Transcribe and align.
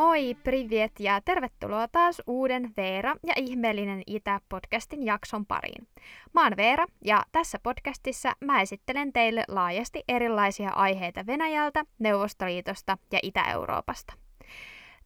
Moi, 0.00 0.36
privet 0.44 1.00
ja 1.00 1.20
tervetuloa 1.24 1.88
taas 1.88 2.22
uuden 2.26 2.72
Veera 2.76 3.14
ja 3.26 3.32
ihmeellinen 3.36 4.02
Itä-podcastin 4.06 5.02
jakson 5.06 5.46
pariin. 5.46 5.88
Mä 6.34 6.42
oon 6.42 6.56
Veera 6.56 6.86
ja 7.04 7.22
tässä 7.32 7.58
podcastissa 7.62 8.32
mä 8.40 8.60
esittelen 8.60 9.12
teille 9.12 9.44
laajasti 9.48 10.04
erilaisia 10.08 10.70
aiheita 10.70 11.26
Venäjältä, 11.26 11.84
Neuvostoliitosta 11.98 12.98
ja 13.12 13.18
Itä-Euroopasta. 13.22 14.12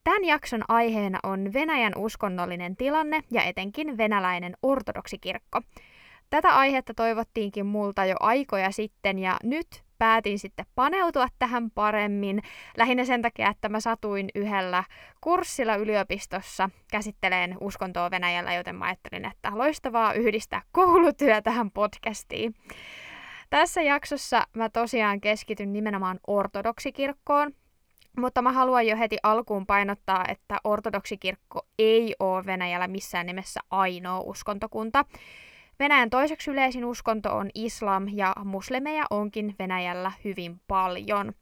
Tämän 0.04 0.24
jakson 0.24 0.62
aiheena 0.68 1.18
on 1.22 1.52
Venäjän 1.52 1.92
uskonnollinen 1.96 2.76
tilanne 2.76 3.20
ja 3.30 3.42
etenkin 3.42 3.98
venäläinen 3.98 4.56
ortodoksikirkko. 4.62 5.60
Tätä 6.30 6.56
aihetta 6.56 6.94
toivottiinkin 6.94 7.66
multa 7.66 8.04
jo 8.04 8.16
aikoja 8.20 8.70
sitten 8.70 9.18
ja 9.18 9.36
nyt 9.42 9.84
päätin 10.04 10.38
sitten 10.38 10.66
paneutua 10.74 11.28
tähän 11.38 11.70
paremmin. 11.70 12.42
Lähinnä 12.76 13.04
sen 13.04 13.22
takia, 13.22 13.50
että 13.50 13.68
mä 13.68 13.80
satuin 13.80 14.28
yhdellä 14.34 14.84
kurssilla 15.20 15.74
yliopistossa 15.74 16.70
käsitteleen 16.90 17.56
uskontoa 17.60 18.10
Venäjällä, 18.10 18.54
joten 18.54 18.76
mä 18.76 18.84
ajattelin, 18.84 19.24
että 19.24 19.50
loistavaa 19.54 20.12
yhdistää 20.12 20.62
koulutyö 20.72 21.42
tähän 21.42 21.70
podcastiin. 21.70 22.54
Tässä 23.50 23.82
jaksossa 23.82 24.46
mä 24.56 24.68
tosiaan 24.68 25.20
keskityn 25.20 25.72
nimenomaan 25.72 26.20
ortodoksikirkkoon, 26.26 27.52
mutta 28.18 28.42
mä 28.42 28.52
haluan 28.52 28.86
jo 28.86 28.96
heti 28.96 29.16
alkuun 29.22 29.66
painottaa, 29.66 30.24
että 30.28 30.56
ortodoksikirkko 30.64 31.66
ei 31.78 32.14
ole 32.20 32.46
Venäjällä 32.46 32.88
missään 32.88 33.26
nimessä 33.26 33.60
ainoa 33.70 34.20
uskontokunta. 34.20 35.04
Venäjän 35.78 36.10
toiseksi 36.10 36.50
yleisin 36.50 36.84
uskonto 36.84 37.36
on 37.36 37.50
islam 37.54 38.06
ja 38.12 38.32
muslimeja 38.44 39.04
onkin 39.10 39.54
Venäjällä 39.58 40.12
hyvin 40.24 40.60
paljon. 40.68 41.32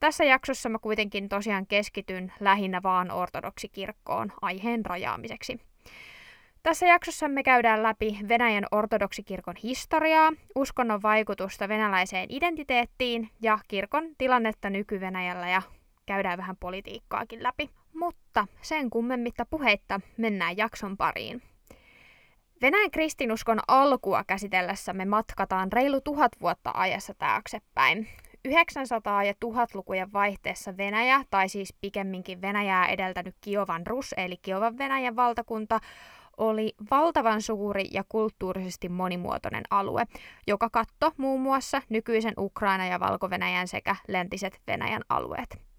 Tässä 0.00 0.24
jaksossa 0.24 0.68
mä 0.68 0.78
kuitenkin 0.78 1.28
tosiaan 1.28 1.66
keskityn 1.66 2.32
lähinnä 2.40 2.82
vaan 2.82 3.10
ortodoksikirkkoon 3.10 4.32
aiheen 4.42 4.86
rajaamiseksi. 4.86 5.60
Tässä 6.62 6.86
jaksossa 6.86 7.28
me 7.28 7.42
käydään 7.42 7.82
läpi 7.82 8.18
Venäjän 8.28 8.66
ortodoksikirkon 8.70 9.54
historiaa, 9.62 10.32
uskonnon 10.54 11.02
vaikutusta 11.02 11.68
venäläiseen 11.68 12.26
identiteettiin 12.28 13.30
ja 13.42 13.58
kirkon 13.68 14.04
tilannetta 14.18 14.70
nyky-Venäjällä 14.70 15.48
ja 15.48 15.62
käydään 16.06 16.38
vähän 16.38 16.56
politiikkaakin 16.56 17.42
läpi. 17.42 17.70
Mutta 17.94 18.46
sen 18.62 18.90
kummemmitta 18.90 19.46
puheitta 19.46 20.00
mennään 20.16 20.56
jakson 20.56 20.96
pariin. 20.96 21.42
Venäjän 22.62 22.90
kristinuskon 22.90 23.60
alkua 23.68 24.24
käsitellessä 24.24 24.92
me 24.92 25.04
matkataan 25.04 25.72
reilu 25.72 26.00
tuhat 26.00 26.32
vuotta 26.40 26.70
ajassa 26.74 27.14
taaksepäin. 27.14 28.08
900- 28.48 29.24
ja 29.26 29.32
1000-lukujen 29.44 30.12
vaihteessa 30.12 30.76
Venäjä, 30.76 31.24
tai 31.30 31.48
siis 31.48 31.74
pikemminkin 31.80 32.42
Venäjää 32.42 32.86
edeltänyt 32.88 33.36
Kiovan 33.40 33.86
Rus, 33.86 34.14
eli 34.16 34.36
Kiovan 34.36 34.78
Venäjän 34.78 35.16
valtakunta, 35.16 35.78
oli 36.36 36.74
valtavan 36.90 37.42
suuri 37.42 37.84
ja 37.90 38.04
kulttuurisesti 38.08 38.88
monimuotoinen 38.88 39.64
alue, 39.70 40.04
joka 40.46 40.70
katto 40.70 41.12
muun 41.16 41.40
muassa 41.40 41.82
nykyisen 41.88 42.34
Ukraina 42.38 42.86
ja 42.86 43.00
valko 43.00 43.28
sekä 43.66 43.96
läntiset 44.08 44.60
Venäjän 44.66 45.02
alueet. 45.08 45.73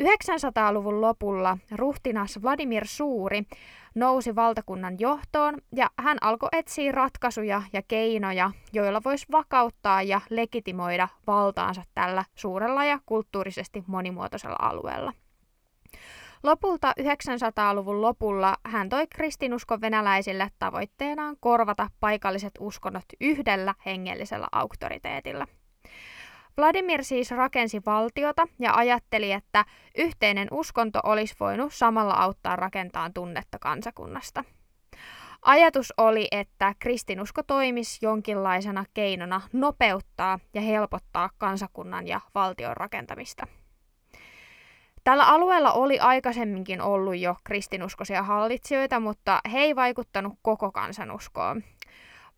900-luvun 0.00 1.00
lopulla 1.00 1.58
ruhtinas 1.70 2.42
Vladimir 2.42 2.86
Suuri 2.86 3.42
nousi 3.94 4.34
valtakunnan 4.34 4.96
johtoon 4.98 5.58
ja 5.76 5.90
hän 5.98 6.18
alkoi 6.20 6.48
etsiä 6.52 6.92
ratkaisuja 6.92 7.62
ja 7.72 7.82
keinoja, 7.88 8.50
joilla 8.72 9.00
voisi 9.04 9.26
vakauttaa 9.32 10.02
ja 10.02 10.20
legitimoida 10.30 11.08
valtaansa 11.26 11.82
tällä 11.94 12.24
suurella 12.34 12.84
ja 12.84 12.98
kulttuurisesti 13.06 13.84
monimuotoisella 13.86 14.56
alueella. 14.58 15.12
Lopulta 16.42 16.92
900-luvun 17.00 18.02
lopulla 18.02 18.56
hän 18.64 18.88
toi 18.88 19.06
kristinuskon 19.06 19.80
venäläisille 19.80 20.50
tavoitteenaan 20.58 21.36
korvata 21.40 21.90
paikalliset 22.00 22.52
uskonnot 22.60 23.04
yhdellä 23.20 23.74
hengellisellä 23.86 24.48
auktoriteetilla– 24.52 25.46
Vladimir 26.56 27.04
siis 27.04 27.30
rakensi 27.30 27.82
valtiota 27.86 28.46
ja 28.58 28.74
ajatteli, 28.74 29.32
että 29.32 29.64
yhteinen 29.98 30.48
uskonto 30.50 31.00
olisi 31.04 31.34
voinut 31.40 31.74
samalla 31.74 32.14
auttaa 32.14 32.56
rakentamaan 32.56 33.12
tunnetta 33.12 33.58
kansakunnasta. 33.58 34.44
Ajatus 35.42 35.92
oli, 35.96 36.28
että 36.30 36.74
kristinusko 36.78 37.42
toimisi 37.42 37.98
jonkinlaisena 38.02 38.84
keinona 38.94 39.40
nopeuttaa 39.52 40.38
ja 40.54 40.60
helpottaa 40.60 41.30
kansakunnan 41.38 42.08
ja 42.08 42.20
valtion 42.34 42.76
rakentamista. 42.76 43.46
Tällä 45.04 45.24
alueella 45.24 45.72
oli 45.72 45.98
aikaisemminkin 45.98 46.80
ollut 46.80 47.16
jo 47.16 47.36
kristinuskoisia 47.44 48.22
hallitsijoita, 48.22 49.00
mutta 49.00 49.40
he 49.52 49.58
ei 49.58 49.76
vaikuttanut 49.76 50.32
koko 50.42 50.72
kansanuskoon. 50.72 51.62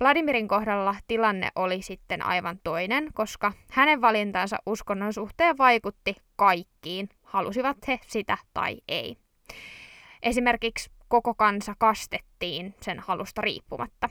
Vladimirin 0.00 0.48
kohdalla 0.48 0.96
tilanne 1.06 1.48
oli 1.54 1.82
sitten 1.82 2.26
aivan 2.26 2.58
toinen, 2.64 3.10
koska 3.12 3.52
hänen 3.70 4.00
valintansa 4.00 4.56
uskonnon 4.66 5.12
suhteen 5.12 5.58
vaikutti 5.58 6.16
kaikkiin, 6.36 7.08
halusivat 7.22 7.88
he 7.88 8.00
sitä 8.06 8.38
tai 8.54 8.76
ei. 8.88 9.16
Esimerkiksi 10.22 10.90
koko 11.08 11.34
kansa 11.34 11.74
kastettiin 11.78 12.74
sen 12.80 12.98
halusta 12.98 13.40
riippumatta. 13.40 14.08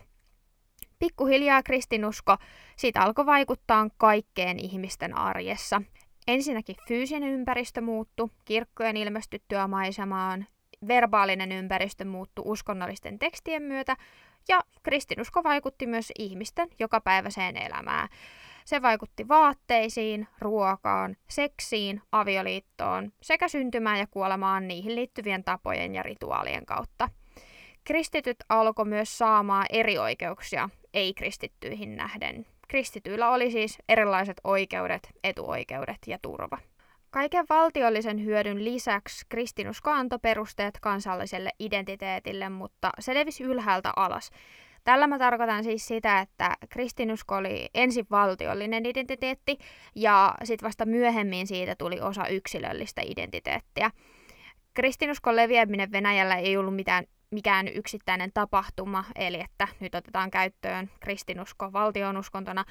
Pikkuhiljaa 1.00 1.64
kristinusko 1.64 2.38
siitä 2.76 3.02
alkoi 3.02 3.26
vaikuttaa 3.26 3.88
kaikkeen 3.98 4.60
ihmisten 4.60 5.18
arjessa. 5.18 5.82
Ensinnäkin 6.28 6.76
fyysinen 6.88 7.30
ympäristö 7.30 7.82
muuttui, 7.82 8.30
kirkkojen 8.46 8.98
ilmestyttyä 8.98 9.68
maisemaan, 9.68 10.46
verbaalinen 10.88 11.52
ympäristö 11.52 12.06
muuttui 12.06 12.44
uskonnollisten 12.48 13.20
tekstien 13.20 13.64
myötä, 13.64 13.98
ja 14.48 14.62
kristinusko 14.84 15.44
vaikutti 15.44 15.88
myös 15.88 16.12
ihmisten 16.20 16.68
jokapäiväiseen 16.80 17.58
elämään. 17.58 18.10
Se 18.66 18.82
vaikutti 18.82 19.28
vaatteisiin, 19.28 20.28
ruokaan, 20.40 21.18
seksiin, 21.30 22.02
avioliittoon 22.12 23.12
sekä 23.22 23.48
syntymään 23.48 24.00
ja 24.00 24.08
kuolemaan 24.08 24.68
niihin 24.68 24.96
liittyvien 24.96 25.44
tapojen 25.44 25.96
ja 25.96 26.04
rituaalien 26.04 26.66
kautta. 26.66 27.10
Kristityt 27.84 28.38
alkoi 28.50 28.86
myös 28.86 29.18
saamaan 29.18 29.66
eri 29.70 29.98
oikeuksia 29.98 30.70
ei-kristittyihin 30.94 31.96
nähden. 31.96 32.46
Kristityillä 32.68 33.30
oli 33.30 33.52
siis 33.52 33.78
erilaiset 33.90 34.42
oikeudet, 34.44 35.10
etuoikeudet 35.24 35.98
ja 36.08 36.20
turva. 36.22 36.58
Kaiken 37.14 37.46
valtiollisen 37.50 38.26
hyödyn 38.26 38.66
lisäksi 38.66 39.26
kristinusko 39.30 39.92
antoi 39.92 40.20
perusteet 40.22 40.80
kansalliselle 40.82 41.50
identiteetille, 41.60 42.50
mutta 42.50 42.90
se 43.00 43.14
levisi 43.14 43.44
ylhäältä 43.44 43.94
alas. 43.96 44.32
Tällä 44.84 45.08
mä 45.08 45.20
tarkoitan 45.20 45.64
siis 45.64 45.88
sitä, 45.88 46.20
että 46.20 46.58
kristinusko 46.70 47.36
oli 47.36 47.70
ensin 47.74 48.06
valtiollinen 48.12 48.86
identiteetti 48.86 49.58
ja 49.96 50.36
sitten 50.44 50.68
vasta 50.68 50.86
myöhemmin 50.86 51.48
siitä 51.48 51.76
tuli 51.76 52.02
osa 52.02 52.28
yksilöllistä 52.28 53.02
identiteettiä. 53.06 53.92
Kristinuskon 54.74 55.36
leviäminen 55.36 55.92
Venäjällä 55.92 56.36
ei 56.36 56.58
ollut 56.58 56.76
mitään 56.76 57.06
mikään 57.32 57.68
yksittäinen 57.68 58.32
tapahtuma, 58.34 59.04
eli 59.16 59.40
että 59.40 59.68
nyt 59.80 59.96
otetaan 59.96 60.32
käyttöön 60.32 60.90
kristinusko 61.00 61.74
valtionuskontona, 61.74 62.66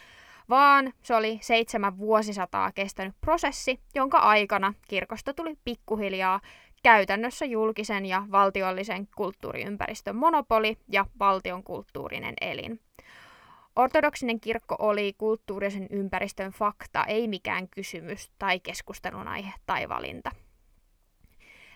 vaan 0.51 0.93
se 1.03 1.15
oli 1.15 1.39
seitsemän 1.43 1.99
vuosisataa 1.99 2.73
kestänyt 2.73 3.15
prosessi, 3.21 3.81
jonka 3.95 4.19
aikana 4.19 4.75
kirkosta 4.89 5.35
tuli 5.35 5.57
pikkuhiljaa 5.65 6.41
käytännössä 6.83 7.45
julkisen 7.45 8.07
ja 8.07 8.23
valtiollisen 8.31 9.09
kulttuuriympäristön 9.17 10.17
monopoli 10.17 10.77
ja 10.89 11.07
valtion 11.19 11.63
kulttuurinen 11.63 12.35
elin. 12.41 12.81
Ortodoksinen 13.77 14.41
kirkko 14.41 14.77
oli 14.79 15.15
kulttuurisen 15.19 15.87
ympäristön 15.91 16.53
fakta, 16.53 17.05
ei 17.05 17.29
mikään 17.29 17.69
kysymys 17.69 18.31
tai 18.39 18.61
keskustelun 18.61 19.29
aihe 19.29 19.53
tai 19.67 19.89
valinta. 19.89 20.31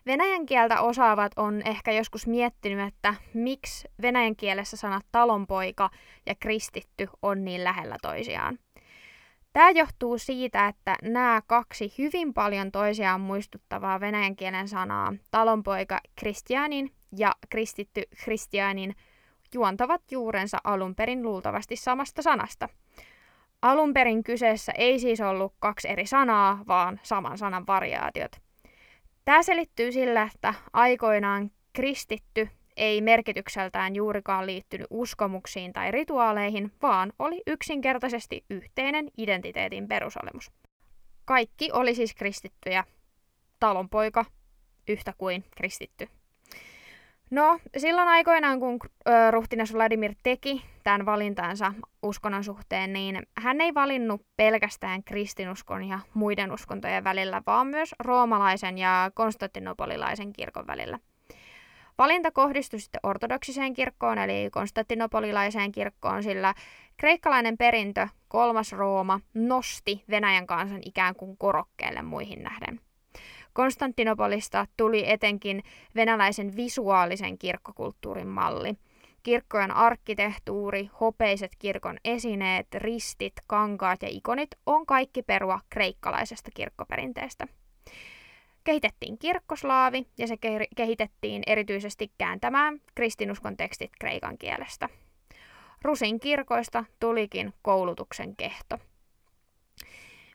Venäjän 0.07 0.47
kieltä 0.47 0.81
osaavat 0.81 1.33
on 1.37 1.63
ehkä 1.65 1.93
joskus 1.93 2.27
miettinyt, 2.27 2.89
että 2.89 3.15
miksi 3.35 3.89
venäjän 4.03 4.37
kielessä 4.37 4.77
sanat 4.77 5.07
talonpoika 5.13 5.91
ja 6.27 6.35
kristitty 6.35 7.09
on 7.23 7.45
niin 7.45 7.65
lähellä 7.65 7.97
toisiaan. 8.03 8.59
Tämä 9.53 9.71
johtuu 9.71 10.19
siitä, 10.19 10.69
että 10.69 10.97
nämä 11.03 11.43
kaksi 11.47 11.95
hyvin 11.99 12.35
paljon 12.35 12.73
toisiaan 12.73 13.21
muistuttavaa 13.21 14.01
venäjän 14.01 14.37
kielen 14.37 14.69
sanaa, 14.69 15.15
talonpoika 15.31 16.01
kristianin 16.17 16.93
ja 17.17 17.33
kristitty 17.51 18.03
kristianin, 18.25 18.95
juontavat 19.55 20.03
juurensa 20.11 20.59
alun 20.65 20.95
perin 20.95 21.23
luultavasti 21.23 21.77
samasta 21.77 22.23
sanasta. 22.23 22.69
Alun 23.63 23.95
perin 23.95 24.25
kyseessä 24.25 24.73
ei 24.73 24.99
siis 24.99 25.21
ollut 25.21 25.55
kaksi 25.59 25.89
eri 25.89 26.07
sanaa, 26.07 26.65
vaan 26.69 27.01
saman 27.03 27.39
sanan 27.39 27.67
variaatiot– 27.67 28.37
Tämä 29.27 29.43
selittyy 29.43 29.93
sillä, 29.93 30.29
että 30.35 30.55
aikoinaan 30.73 31.51
kristitty 31.73 32.49
ei 32.77 33.01
merkitykseltään 33.01 33.97
juurikaan 33.97 34.47
liittynyt 34.47 34.87
uskomuksiin 34.91 35.73
tai 35.73 35.91
rituaaleihin, 35.91 36.73
vaan 36.83 37.13
oli 37.19 37.43
yksinkertaisesti 37.47 38.45
yhteinen 38.51 39.11
identiteetin 39.19 39.89
perusolemus. 39.89 40.51
Kaikki 41.25 41.71
oli 41.73 41.95
siis 41.95 42.15
kristittyjä. 42.15 42.85
Talonpoika 43.61 44.25
yhtä 44.89 45.13
kuin 45.19 45.45
kristitty. 45.57 46.09
No, 47.31 47.59
silloin 47.77 48.09
aikoinaan, 48.09 48.61
kun 48.61 48.79
ruhtinas 49.31 49.75
Vladimir 49.75 50.15
teki 50.23 50.65
tämän 50.85 51.07
valintansa 51.07 51.73
uskonnon 52.03 52.45
suhteen, 52.45 52.93
niin 52.93 53.23
hän 53.39 53.61
ei 53.61 53.75
valinnut 53.75 54.23
pelkästään 54.37 55.05
kristinuskon 55.05 55.85
ja 55.85 55.99
muiden 56.15 56.53
uskontojen 56.53 57.05
välillä, 57.05 57.43
vaan 57.47 57.67
myös 57.67 57.95
roomalaisen 57.99 58.79
ja 58.79 59.11
konstantinopolilaisen 59.15 60.33
kirkon 60.33 60.67
välillä. 60.67 60.99
Valinta 61.99 62.31
kohdistui 62.31 62.81
sitten 62.81 63.01
ortodoksiseen 63.03 63.75
kirkkoon, 63.75 64.19
eli 64.19 64.51
konstantinopolilaiseen 64.51 65.73
kirkkoon, 65.73 66.23
sillä 66.23 66.55
kreikkalainen 66.97 67.57
perintö, 67.59 68.09
kolmas 68.29 68.73
Rooma, 68.73 69.21
nosti 69.35 70.05
Venäjän 70.11 70.47
kansan 70.47 70.81
ikään 70.85 71.15
kuin 71.15 71.37
korokkeelle 71.37 72.03
muihin 72.03 72.43
nähden. 72.43 72.81
Konstantinopolista 73.57 74.67
tuli 74.77 75.11
etenkin 75.11 75.63
venäläisen 75.95 76.57
visuaalisen 76.57 77.39
kirkkokulttuurin 77.39 78.29
malli. 78.29 78.77
Kirkkojen 79.23 79.71
arkkitehtuuri, 79.71 80.91
hopeiset 81.01 81.53
kirkon 81.59 81.99
esineet, 82.05 82.67
ristit, 82.75 83.33
kankaat 83.47 84.03
ja 84.03 84.09
ikonit 84.11 84.51
on 84.67 84.87
kaikki 84.87 85.23
perua 85.23 85.61
kreikkalaisesta 85.71 86.51
kirkkoperinteestä. 86.55 87.47
Kehitettiin 88.65 89.19
kirkkoslaavi 89.19 90.07
ja 90.19 90.27
se 90.27 90.37
kehitettiin 90.77 91.43
erityisesti 91.47 92.13
kääntämään 92.19 92.81
kristinuskon 92.95 93.57
tekstit 93.57 93.91
kreikan 94.01 94.39
kielestä. 94.39 94.89
Rusin 95.83 96.21
kirkoista 96.21 96.85
tulikin 97.01 97.55
koulutuksen 97.63 98.37
kehto. 98.37 98.79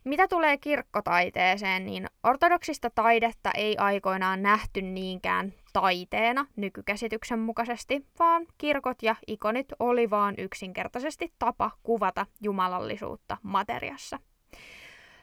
Mitä 0.03 0.27
tulee 0.27 0.57
kirkkotaiteeseen, 0.57 1.85
niin 1.85 2.07
ortodoksista 2.23 2.89
taidetta 2.89 3.51
ei 3.55 3.77
aikoinaan 3.77 4.43
nähty 4.43 4.81
niinkään 4.81 5.53
taiteena 5.73 6.45
nykykäsityksen 6.55 7.39
mukaisesti, 7.39 8.05
vaan 8.19 8.45
kirkot 8.57 9.03
ja 9.03 9.15
ikonit 9.27 9.67
oli 9.79 10.09
vaan 10.09 10.35
yksinkertaisesti 10.37 11.33
tapa 11.39 11.71
kuvata 11.83 12.25
jumalallisuutta 12.41 13.37
materiassa. 13.43 14.19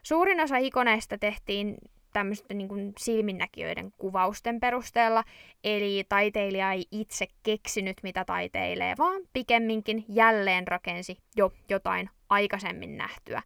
Suurin 0.02 0.40
osa 0.40 0.56
ikoneista 0.56 1.18
tehtiin 1.18 1.76
tämmöisten 2.12 2.58
niin 2.58 2.68
kuin 2.68 2.92
silminnäkijöiden 2.98 3.92
kuvausten 3.96 4.60
perusteella, 4.60 5.24
eli 5.64 6.04
taiteilija 6.08 6.72
ei 6.72 6.86
itse 6.90 7.26
keksinyt 7.42 7.96
mitä 8.02 8.24
taiteilee, 8.24 8.94
vaan 8.98 9.22
pikemminkin 9.32 10.04
jälleen 10.08 10.68
rakensi 10.68 11.18
jo 11.36 11.52
jotain 11.68 12.10
aikaisemmin 12.28 12.96
nähtyä. 12.96 13.42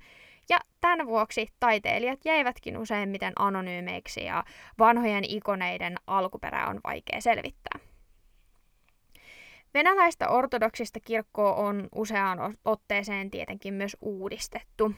Ja 0.53 0.59
tämän 0.81 1.07
vuoksi 1.07 1.49
taiteilijat 1.61 2.25
jäivätkin 2.25 2.79
useimmiten 2.79 3.33
anonyymeiksi 3.37 4.25
ja 4.25 4.45
vanhojen 4.79 5.25
ikoneiden 5.29 5.97
alkuperä 6.07 6.67
on 6.67 6.81
vaikea 6.85 7.21
selvittää. 7.21 7.79
Venäläistä 9.75 10.29
ortodoksista 10.29 11.01
kirkkoa 11.01 11.55
on 11.55 11.89
useaan 11.95 12.55
otteeseen 12.65 13.31
tietenkin 13.31 13.75
myös 13.75 13.97
uudistettu. 14.01 14.93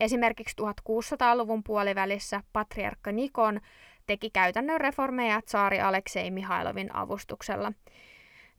Esimerkiksi 0.00 0.56
1600-luvun 0.62 1.64
puolivälissä 1.64 2.42
patriarkka 2.52 3.12
Nikon 3.12 3.60
teki 4.06 4.30
käytännön 4.30 4.80
reformeja 4.80 5.42
tsaari 5.42 5.80
Aleksei 5.80 6.30
Mihailovin 6.30 6.96
avustuksella– 6.96 7.72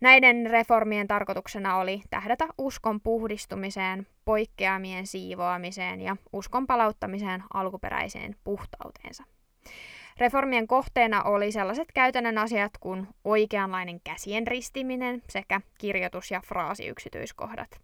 Näiden 0.01 0.47
reformien 0.49 1.07
tarkoituksena 1.07 1.77
oli 1.77 2.01
tähdätä 2.09 2.47
uskon 2.57 3.01
puhdistumiseen, 3.01 4.07
poikkeamien 4.25 5.07
siivoamiseen 5.07 6.01
ja 6.01 6.15
uskon 6.33 6.67
palauttamiseen 6.67 7.43
alkuperäiseen 7.53 8.35
puhtauteensa. 8.43 9.23
Reformien 10.17 10.67
kohteena 10.67 11.23
oli 11.23 11.51
sellaiset 11.51 11.87
käytännön 11.93 12.37
asiat 12.37 12.71
kuin 12.79 13.07
oikeanlainen 13.23 14.01
käsien 14.03 14.47
ristiminen 14.47 15.23
sekä 15.29 15.61
kirjoitus- 15.77 16.31
ja 16.31 16.41
fraasiyksityiskohdat. 16.45 17.81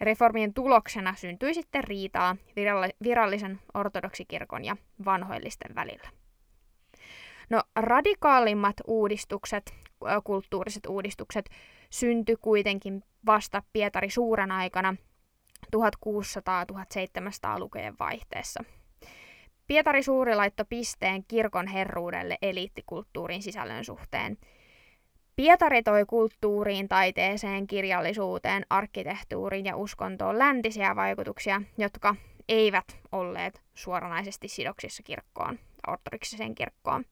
Reformien 0.00 0.54
tuloksena 0.54 1.14
syntyi 1.14 1.54
sitten 1.54 1.84
riitaa 1.84 2.36
virallisen 3.02 3.60
ortodoksikirkon 3.74 4.64
ja 4.64 4.76
vanhoillisten 5.04 5.74
välillä. 5.74 6.08
No 7.50 7.62
radikaalimmat 7.76 8.76
uudistukset, 8.86 9.74
kulttuuriset 10.24 10.86
uudistukset 10.86 11.50
syntyi 11.90 12.36
kuitenkin 12.36 13.04
vasta 13.26 13.62
Pietari 13.72 14.10
suuren 14.10 14.50
aikana 14.50 14.96
1600-1700-lukujen 15.76 17.94
vaihteessa. 18.00 18.64
Pietari 19.66 20.02
Suuri 20.02 20.34
laittoi 20.34 20.66
pisteen 20.68 21.24
kirkon 21.28 21.66
herruudelle 21.66 22.38
eliittikulttuurin 22.42 23.42
sisällön 23.42 23.84
suhteen. 23.84 24.38
Pietari 25.36 25.82
toi 25.82 26.04
kulttuuriin, 26.06 26.88
taiteeseen, 26.88 27.66
kirjallisuuteen, 27.66 28.66
arkkitehtuuriin 28.70 29.64
ja 29.64 29.76
uskontoon 29.76 30.38
läntisiä 30.38 30.96
vaikutuksia, 30.96 31.62
jotka 31.78 32.14
eivät 32.48 32.98
olleet 33.12 33.62
suoranaisesti 33.74 34.48
sidoksissa 34.48 35.02
kirkkoon, 35.02 35.58
ortodoksiseen 35.86 36.54
kirkkoon. 36.54 37.04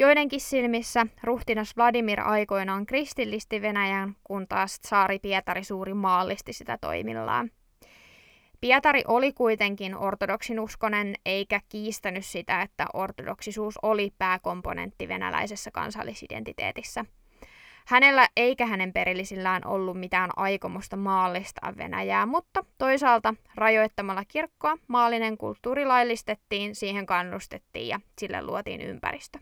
Joidenkin 0.00 0.40
silmissä 0.40 1.06
ruhtinas 1.22 1.76
Vladimir 1.76 2.20
aikoinaan 2.20 2.86
kristillisti 2.86 3.62
Venäjän, 3.62 4.16
kun 4.24 4.48
taas 4.48 4.78
saari 4.82 5.18
Pietari 5.18 5.64
suuri 5.64 5.94
maallisti 5.94 6.52
sitä 6.52 6.78
toimillaan. 6.80 7.50
Pietari 8.60 9.02
oli 9.08 9.32
kuitenkin 9.32 9.96
ortodoksin 9.96 10.60
uskonen, 10.60 11.14
eikä 11.26 11.60
kiistänyt 11.68 12.24
sitä, 12.24 12.62
että 12.62 12.86
ortodoksisuus 12.92 13.78
oli 13.82 14.12
pääkomponentti 14.18 15.08
venäläisessä 15.08 15.70
kansallisidentiteetissä. 15.70 17.04
Hänellä 17.86 18.28
eikä 18.36 18.66
hänen 18.66 18.92
perillisillään 18.92 19.66
ollut 19.66 20.00
mitään 20.00 20.30
aikomusta 20.36 20.96
maallistaa 20.96 21.76
Venäjää, 21.76 22.26
mutta 22.26 22.64
toisaalta 22.78 23.34
rajoittamalla 23.54 24.24
kirkkoa 24.28 24.78
maallinen 24.88 25.38
kulttuuri 25.38 25.84
laillistettiin, 25.86 26.74
siihen 26.74 27.06
kannustettiin 27.06 27.88
ja 27.88 28.00
sille 28.18 28.42
luotiin 28.42 28.80
ympäristö. 28.80 29.38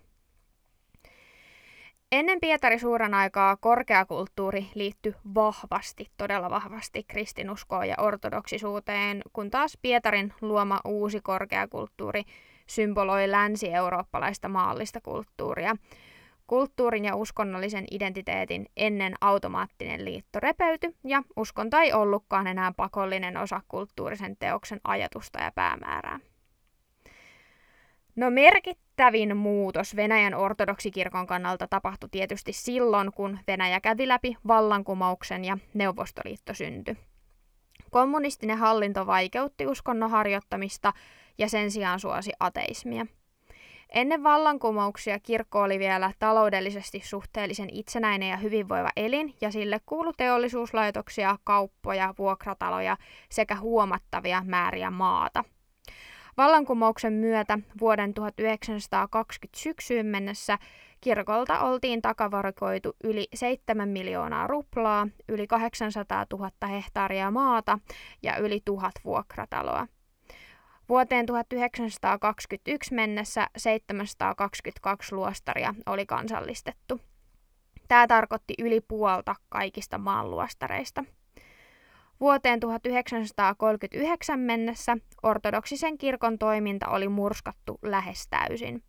Ennen 2.13 2.41
Pietari 2.41 2.79
suuren 2.79 3.15
aikaa 3.15 3.57
korkeakulttuuri 3.57 4.67
liittyi 4.75 5.15
vahvasti, 5.35 6.07
todella 6.17 6.51
vahvasti 6.51 7.05
kristinuskoon 7.09 7.89
ja 7.89 7.95
ortodoksisuuteen, 7.99 9.23
kun 9.33 9.51
taas 9.51 9.79
Pietarin 9.83 10.33
luoma 10.41 10.81
uusi 10.85 11.21
korkeakulttuuri 11.21 12.23
symboloi 12.67 13.31
länsi-eurooppalaista 13.31 14.49
maallista 14.49 15.01
kulttuuria. 15.01 15.77
Kulttuurin 16.47 17.05
ja 17.05 17.17
uskonnollisen 17.17 17.85
identiteetin 17.91 18.67
ennen 18.77 19.15
automaattinen 19.21 20.05
liitto 20.05 20.41
repeytyi 20.41 20.95
ja 21.05 21.23
uskonto 21.37 21.79
ei 21.79 21.93
ollutkaan 21.93 22.47
enää 22.47 22.73
pakollinen 22.77 23.37
osa 23.37 23.61
kulttuurisen 23.69 24.37
teoksen 24.37 24.81
ajatusta 24.85 25.41
ja 25.41 25.53
päämäärää. 25.55 26.21
No 28.17 28.31
merkittävin 28.99 29.37
muutos 29.37 29.97
Venäjän 29.97 30.35
ortodoksikirkon 30.35 31.27
kannalta 31.27 31.67
tapahtui 31.69 32.09
tietysti 32.09 32.53
silloin, 32.53 33.13
kun 33.13 33.39
Venäjä 33.47 33.81
kävi 33.81 34.09
läpi 34.09 34.37
vallankumouksen 34.47 35.45
ja 35.45 35.59
Neuvostoliitto 35.75 36.55
syntyi. 36.55 36.97
Kommunistinen 37.91 38.59
hallinto 38.59 39.07
vaikeutti 39.07 39.67
uskonnon 39.67 40.11
harjoittamista 40.11 40.93
ja 41.39 41.49
sen 41.49 41.71
sijaan 41.71 42.01
suosi 42.01 42.33
ateismia. 42.41 43.07
Ennen 43.89 44.23
vallankumouksia 44.23 45.21
kirkko 45.21 45.63
oli 45.63 45.79
vielä 45.79 46.13
taloudellisesti 46.19 47.01
suhteellisen 47.05 47.69
itsenäinen 47.73 48.29
ja 48.29 48.37
hyvinvoiva 48.37 48.91
elin, 48.97 49.35
ja 49.41 49.51
sille 49.51 49.81
kuului 49.87 50.13
teollisuuslaitoksia, 50.17 51.39
kauppoja, 51.45 52.15
vuokrataloja 52.19 52.97
sekä 53.31 53.57
huomattavia 53.57 54.43
määriä 54.47 54.91
maata– 54.91 55.45
Vallankumouksen 56.39 57.13
myötä 57.13 57.59
vuoden 57.81 58.15
1920 58.15 59.59
syksyyn 59.59 60.07
mennessä 60.07 60.59
kirkolta 61.01 61.61
oltiin 61.61 62.03
takavarikoitu 62.03 62.97
yli 63.05 63.29
7 63.35 63.89
miljoonaa 63.89 64.47
ruplaa, 64.47 65.07
yli 65.29 65.47
800 65.47 66.27
000 66.33 66.51
hehtaaria 66.69 67.31
maata 67.31 67.79
ja 68.23 68.37
yli 68.37 68.61
tuhat 68.65 68.93
vuokrataloa. 69.05 69.87
Vuoteen 70.89 71.27
1921 71.27 72.95
mennessä 72.95 73.47
722 73.57 75.15
luostaria 75.15 75.75
oli 75.87 76.07
kansallistettu. 76.07 77.01
Tämä 77.89 78.07
tarkoitti 78.07 78.55
yli 78.59 78.81
puolta 78.81 79.35
kaikista 79.49 79.99
maanluostareista. 79.99 81.05
Vuoteen 82.21 82.61
1939 82.61 84.41
mennessä 84.41 84.97
ortodoksisen 85.23 85.99
kirkon 85.99 86.39
toiminta 86.39 86.89
oli 86.89 87.09
murskattu 87.09 87.79
lähes 87.83 88.29
täysin. 88.29 88.83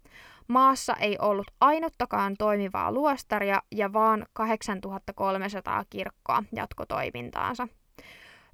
Maassa 0.48 0.96
ei 0.96 1.18
ollut 1.20 1.48
ainuttakaan 1.62 2.36
toimivaa 2.38 2.92
luostaria 2.92 3.62
ja 3.72 3.94
vaan 3.94 4.26
8300 4.34 5.86
kirkkoa 5.90 6.44
jatko 6.56 6.86
toimintaansa. 6.86 7.68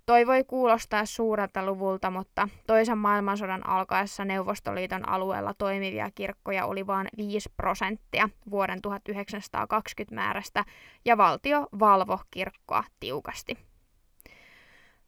Toi 0.05 0.27
voi 0.27 0.43
kuulostaa 0.43 1.05
suurelta 1.05 1.65
luvulta, 1.65 2.11
mutta 2.11 2.49
toisen 2.67 2.97
maailmansodan 2.97 3.67
alkaessa 3.67 4.25
Neuvostoliiton 4.25 5.09
alueella 5.09 5.53
toimivia 5.53 6.09
kirkkoja 6.15 6.65
oli 6.65 6.87
vain 6.87 7.07
5 7.17 7.49
prosenttia 7.57 8.29
vuoden 8.49 8.81
1920 8.81 10.15
määrästä, 10.15 10.65
ja 11.05 11.17
valtio 11.17 11.67
valvo 11.79 12.19
kirkkoa 12.31 12.83
tiukasti. 12.99 13.74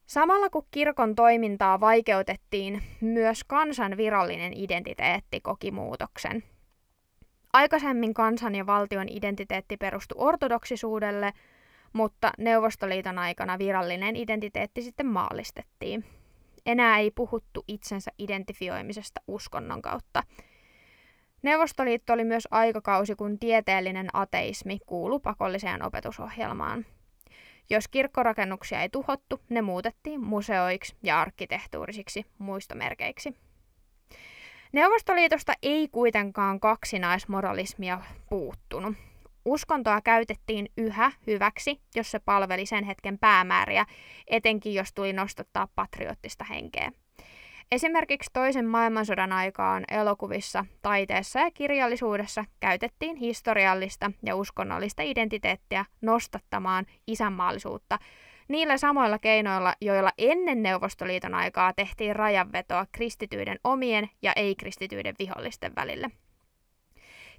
Samalla 0.07 0.49
kun 0.49 0.67
kirkon 0.71 1.15
toimintaa 1.15 1.79
vaikeutettiin, 1.79 2.83
myös 3.01 3.43
kansan 3.43 3.97
virallinen 3.97 4.53
identiteetti 4.55 5.41
koki 5.41 5.71
muutoksen. 5.71 6.43
Aikaisemmin 7.53 8.13
kansan 8.13 8.55
ja 8.55 8.65
valtion 8.65 9.07
identiteetti 9.09 9.77
perustui 9.77 10.15
ortodoksisuudelle, 10.19 11.33
mutta 11.93 12.31
Neuvostoliiton 12.37 13.19
aikana 13.19 13.57
virallinen 13.59 14.15
identiteetti 14.15 14.81
sitten 14.81 15.05
maallistettiin. 15.05 16.05
Enää 16.65 16.97
ei 16.97 17.11
puhuttu 17.11 17.63
itsensä 17.67 18.11
identifioimisesta 18.17 19.21
uskonnon 19.27 19.81
kautta. 19.81 20.23
Neuvostoliitto 21.41 22.13
oli 22.13 22.23
myös 22.23 22.47
aikakausi, 22.51 23.15
kun 23.15 23.39
tieteellinen 23.39 24.07
ateismi 24.13 24.79
kuului 24.85 25.19
pakolliseen 25.19 25.85
opetusohjelmaan. 25.85 26.85
Jos 27.69 27.87
kirkkorakennuksia 27.87 28.81
ei 28.81 28.89
tuhottu, 28.89 29.41
ne 29.49 29.61
muutettiin 29.61 30.21
museoiksi 30.21 30.95
ja 31.03 31.21
arkkitehtuurisiksi 31.21 32.25
muistomerkeiksi. 32.37 33.35
Neuvostoliitosta 34.71 35.53
ei 35.63 35.87
kuitenkaan 35.87 36.59
kaksinaismoralismia 36.59 38.01
puuttunut. 38.29 38.95
Uskontoa 39.45 40.01
käytettiin 40.01 40.69
yhä 40.77 41.11
hyväksi, 41.27 41.81
jos 41.95 42.11
se 42.11 42.19
palveli 42.19 42.65
sen 42.65 42.83
hetken 42.83 43.19
päämääriä, 43.19 43.85
etenkin 44.27 44.73
jos 44.73 44.93
tuli 44.93 45.13
nostattaa 45.13 45.67
patriottista 45.75 46.43
henkeä. 46.43 46.91
Esimerkiksi 47.71 48.29
toisen 48.33 48.65
maailmansodan 48.65 49.31
aikaan 49.31 49.83
elokuvissa, 49.91 50.65
taiteessa 50.81 51.39
ja 51.39 51.51
kirjallisuudessa 51.51 52.45
käytettiin 52.59 53.15
historiallista 53.15 54.11
ja 54.25 54.35
uskonnollista 54.35 55.03
identiteettiä 55.03 55.85
nostattamaan 56.01 56.85
isänmaallisuutta 57.07 57.99
niillä 58.47 58.77
samoilla 58.77 59.19
keinoilla, 59.19 59.73
joilla 59.81 60.11
ennen 60.17 60.63
Neuvostoliiton 60.63 61.33
aikaa 61.33 61.73
tehtiin 61.73 62.15
rajanvetoa 62.15 62.85
kristityiden 62.91 63.59
omien 63.63 64.09
ja 64.21 64.33
ei-kristityiden 64.35 65.15
vihollisten 65.19 65.75
välille. 65.75 66.11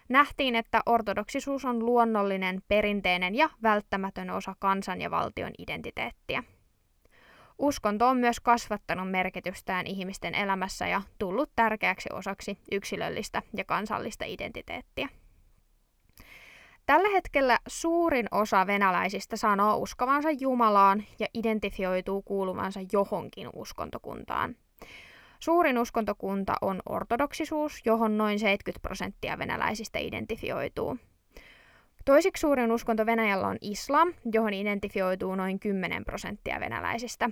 Nähtiin, 0.10 0.56
että 0.56 0.82
ortodoksisuus 0.86 1.66
on 1.66 1.86
luonnollinen, 1.86 2.62
perinteinen 2.68 3.36
ja 3.36 3.50
välttämätön 3.64 4.30
osa 4.30 4.56
kansan 4.60 5.02
ja 5.02 5.12
valtion 5.12 5.52
identiteettiä. 5.58 6.44
Uskonto 7.60 8.08
on 8.08 8.18
myös 8.18 8.40
kasvattanut 8.40 9.12
merkitystään 9.12 9.88
ihmisten 9.88 10.36
elämässä 10.36 10.88
ja 10.88 11.02
tullut 11.20 11.52
tärkeäksi 11.56 12.10
osaksi 12.14 12.58
yksilöllistä 12.72 13.42
ja 13.58 13.66
kansallista 13.66 14.26
identiteettiä. 14.26 15.10
Tällä 16.86 17.10
hetkellä 17.10 17.60
suurin 17.68 18.28
osa 18.32 18.68
venäläisistä 18.68 19.38
sanoo 19.38 19.78
uskovansa 19.78 20.32
Jumalaan 20.32 21.04
ja 21.20 21.28
identifioituu 21.34 22.22
kuuluvansa 22.22 22.80
johonkin 22.92 23.50
uskontokuntaan. 23.54 24.56
Suurin 25.40 25.80
uskontokunta 25.80 26.54
on 26.62 26.82
ortodoksisuus, 26.90 27.82
johon 27.86 28.18
noin 28.18 28.40
70 28.40 28.82
prosenttia 28.82 29.38
venäläisistä 29.38 30.00
identifioituu. 30.00 30.98
Toisiksi 32.06 32.42
suurin 32.42 32.72
uskonto 32.72 33.06
Venäjällä 33.06 33.48
on 33.48 33.58
islam, 33.62 34.14
johon 34.34 34.54
identifioituu 34.54 35.36
noin 35.36 35.60
10 35.60 36.06
prosenttia 36.06 36.60
venäläisistä. 36.60 37.30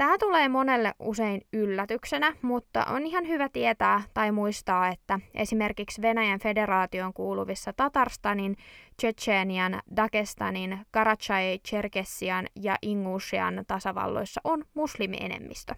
Tämä 0.00 0.18
tulee 0.18 0.48
monelle 0.48 0.94
usein 0.98 1.40
yllätyksenä, 1.52 2.32
mutta 2.42 2.84
on 2.84 3.06
ihan 3.06 3.28
hyvä 3.28 3.48
tietää 3.48 4.02
tai 4.14 4.32
muistaa, 4.32 4.88
että 4.88 5.20
esimerkiksi 5.34 6.02
Venäjän 6.02 6.40
federaation 6.40 7.12
kuuluvissa 7.12 7.72
Tatarstanin, 7.72 8.56
Tsetseenian, 8.96 9.80
Dagestanin, 9.96 10.78
Karachay, 10.90 11.58
Cherkessian 11.68 12.46
ja 12.56 12.76
Ingushian 12.82 13.64
tasavalloissa 13.66 14.40
on 14.44 14.64
muslimienemmistö. 14.74 15.74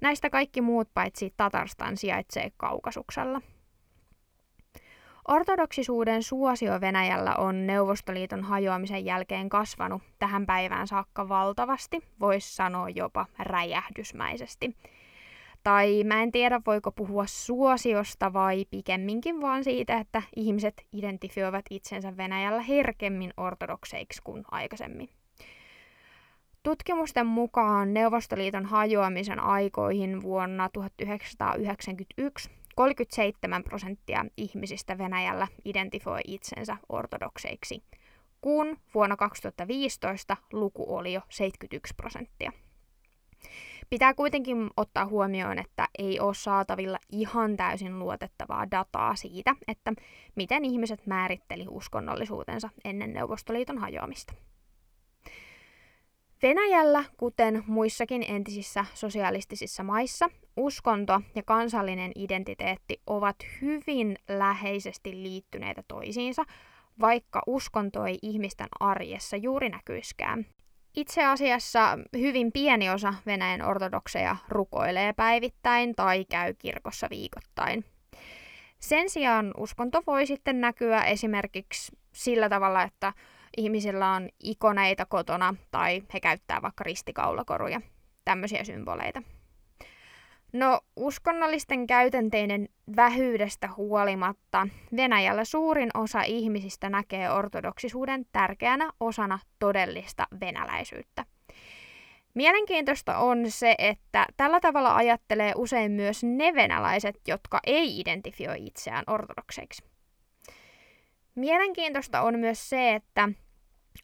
Näistä 0.00 0.30
kaikki 0.30 0.60
muut 0.60 0.88
paitsi 0.94 1.34
Tatarstan 1.36 1.96
sijaitsee 1.96 2.52
Kaukasuksella. 2.56 3.40
Ortodoksisuuden 5.28 6.22
suosio 6.22 6.80
Venäjällä 6.80 7.34
on 7.36 7.66
Neuvostoliiton 7.66 8.42
hajoamisen 8.42 9.04
jälkeen 9.04 9.48
kasvanut 9.48 10.02
tähän 10.18 10.46
päivään 10.46 10.88
saakka 10.88 11.28
valtavasti, 11.28 12.00
voisi 12.20 12.54
sanoa 12.54 12.88
jopa 12.88 13.26
räjähdysmäisesti. 13.38 14.76
Tai 15.62 16.04
mä 16.04 16.22
en 16.22 16.32
tiedä, 16.32 16.60
voiko 16.66 16.92
puhua 16.92 17.24
suosiosta 17.26 18.32
vai 18.32 18.64
pikemminkin 18.70 19.40
vaan 19.40 19.64
siitä, 19.64 19.98
että 19.98 20.22
ihmiset 20.36 20.86
identifioivat 20.92 21.64
itsensä 21.70 22.16
Venäjällä 22.16 22.62
herkemmin 22.62 23.32
ortodokseiksi 23.36 24.22
kuin 24.24 24.44
aikaisemmin. 24.50 25.08
Tutkimusten 26.62 27.26
mukaan 27.26 27.94
Neuvostoliiton 27.94 28.66
hajoamisen 28.66 29.40
aikoihin 29.40 30.22
vuonna 30.22 30.68
1991 30.68 32.50
37 32.76 33.64
prosenttia 33.64 34.24
ihmisistä 34.36 34.98
Venäjällä 34.98 35.48
identifioi 35.64 36.20
itsensä 36.26 36.76
ortodokseiksi, 36.88 37.82
kun 38.40 38.78
vuonna 38.94 39.16
2015 39.16 40.36
luku 40.52 40.96
oli 40.96 41.12
jo 41.12 41.20
71 41.28 41.94
prosenttia. 41.96 42.52
Pitää 43.90 44.14
kuitenkin 44.14 44.70
ottaa 44.76 45.06
huomioon, 45.06 45.58
että 45.58 45.88
ei 45.98 46.20
ole 46.20 46.34
saatavilla 46.34 46.98
ihan 47.08 47.56
täysin 47.56 47.98
luotettavaa 47.98 48.70
dataa 48.70 49.16
siitä, 49.16 49.54
että 49.68 49.92
miten 50.34 50.64
ihmiset 50.64 51.06
määritteli 51.06 51.66
uskonnollisuutensa 51.68 52.68
ennen 52.84 53.12
Neuvostoliiton 53.12 53.78
hajoamista. 53.78 54.34
Venäjällä, 56.42 57.04
kuten 57.16 57.64
muissakin 57.66 58.24
entisissä 58.28 58.84
sosialistisissa 58.94 59.82
maissa, 59.82 60.30
uskonto 60.56 61.20
ja 61.34 61.42
kansallinen 61.42 62.12
identiteetti 62.14 63.00
ovat 63.06 63.36
hyvin 63.60 64.16
läheisesti 64.28 65.22
liittyneitä 65.22 65.82
toisiinsa, 65.88 66.44
vaikka 67.00 67.42
uskonto 67.46 68.04
ei 68.04 68.18
ihmisten 68.22 68.66
arjessa 68.80 69.36
juuri 69.36 69.68
näkyiskään. 69.68 70.46
Itse 70.96 71.24
asiassa 71.24 71.98
hyvin 72.18 72.52
pieni 72.52 72.90
osa 72.90 73.14
Venäjän 73.26 73.62
ortodokseja 73.62 74.36
rukoilee 74.48 75.12
päivittäin 75.12 75.94
tai 75.94 76.24
käy 76.24 76.54
kirkossa 76.54 77.06
viikoittain. 77.10 77.84
Sen 78.78 79.10
sijaan 79.10 79.54
uskonto 79.56 80.02
voi 80.06 80.26
sitten 80.26 80.60
näkyä 80.60 81.04
esimerkiksi 81.04 81.96
sillä 82.12 82.48
tavalla, 82.48 82.82
että 82.82 83.12
ihmisillä 83.56 84.12
on 84.12 84.28
ikoneita 84.42 85.06
kotona 85.06 85.54
tai 85.70 86.02
he 86.14 86.20
käyttää 86.20 86.62
vaikka 86.62 86.84
ristikaulakoruja, 86.84 87.80
tämmöisiä 88.24 88.64
symboleita. 88.64 89.22
No, 90.52 90.80
uskonnollisten 90.96 91.86
käytänteiden 91.86 92.68
vähyydestä 92.96 93.68
huolimatta 93.76 94.68
Venäjällä 94.96 95.44
suurin 95.44 95.90
osa 95.94 96.22
ihmisistä 96.22 96.88
näkee 96.88 97.30
ortodoksisuuden 97.30 98.26
tärkeänä 98.32 98.90
osana 99.00 99.38
todellista 99.58 100.26
venäläisyyttä. 100.40 101.24
Mielenkiintoista 102.34 103.18
on 103.18 103.50
se, 103.50 103.74
että 103.78 104.26
tällä 104.36 104.60
tavalla 104.60 104.96
ajattelee 104.96 105.52
usein 105.56 105.92
myös 105.92 106.24
ne 106.24 106.54
venäläiset, 106.54 107.20
jotka 107.28 107.60
ei 107.66 108.00
identifioi 108.00 108.66
itseään 108.66 109.04
ortodokseiksi. 109.06 109.84
Mielenkiintoista 111.34 112.22
on 112.22 112.38
myös 112.38 112.70
se, 112.70 112.94
että 112.94 113.28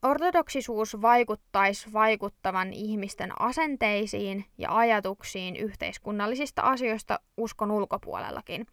ortodoksisuus 0.02 1.02
vaikuttaisi 1.02 1.92
vaikuttavan 1.92 2.73
ihmisten 2.73 3.40
asenteisiin 3.40 4.45
ja 4.59 4.76
ajatuksiin 4.76 5.57
yhteiskunnallisista 5.57 6.62
asioista 6.62 7.21
uskon 7.37 7.71
ulkopuolellakin. 7.71 8.66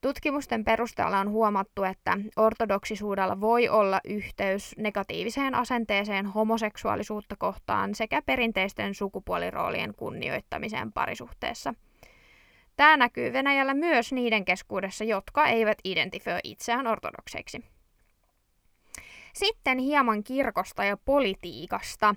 Tutkimusten 0.00 0.64
perusteella 0.64 1.18
on 1.18 1.30
huomattu, 1.30 1.84
että 1.84 2.18
ortodoksisuudella 2.36 3.40
voi 3.40 3.68
olla 3.68 4.00
yhteys 4.04 4.74
negatiiviseen 4.78 5.54
asenteeseen 5.54 6.26
homoseksuaalisuutta 6.26 7.36
kohtaan 7.38 7.94
sekä 7.94 8.22
perinteisten 8.22 8.94
sukupuoliroolien 8.94 9.94
kunnioittamiseen 9.94 10.92
parisuhteessa. 10.92 11.74
Tämä 12.76 12.96
näkyy 12.96 13.32
Venäjällä 13.32 13.74
myös 13.74 14.12
niiden 14.12 14.44
keskuudessa, 14.44 15.04
jotka 15.04 15.46
eivät 15.46 15.78
identifioi 15.84 16.40
itseään 16.44 16.86
ortodokseiksi. 16.86 17.77
Sitten 19.38 19.78
hieman 19.78 20.24
kirkosta 20.24 20.84
ja 20.84 20.96
politiikasta. 20.96 22.14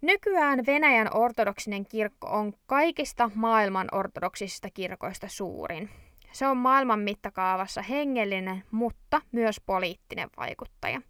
Nykyään 0.00 0.66
Venäjän 0.66 1.16
ortodoksinen 1.16 1.86
kirkko 1.86 2.26
on 2.26 2.52
kaikista 2.66 3.30
maailman 3.34 3.88
ortodoksisista 3.92 4.68
kirkoista 4.74 5.28
suurin. 5.28 5.90
Se 6.32 6.46
on 6.46 6.56
maailman 6.56 7.00
mittakaavassa 7.00 7.82
hengellinen, 7.82 8.64
mutta 8.70 9.20
myös 9.32 9.60
poliittinen 9.66 10.28
vaikuttaja. 10.36 11.00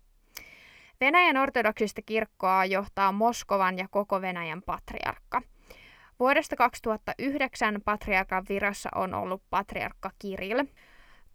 Venäjän 1.01 1.37
ortodoksista 1.37 2.03
kirkkoa 2.03 2.65
johtaa 2.65 3.13
Moskovan 3.13 3.79
ja 3.79 3.89
koko 3.91 4.21
Venäjän 4.21 4.63
patriarkka. 4.63 5.43
Vuodesta 6.21 6.57
2009 6.57 7.81
patriarkan 7.85 8.45
virassa 8.49 8.89
on 8.95 9.15
ollut 9.15 9.43
patriarkka 9.51 10.11
Kirill. 10.19 10.65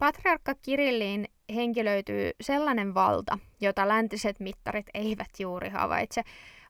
Patriarkka 0.00 0.54
Kirillin 0.54 1.26
henkilöityy 1.54 2.30
sellainen 2.40 2.94
valta, 2.94 3.38
jota 3.60 3.88
läntiset 3.88 4.40
mittarit 4.40 4.86
eivät 4.94 5.28
juuri 5.38 5.68
havaitse. 5.68 6.22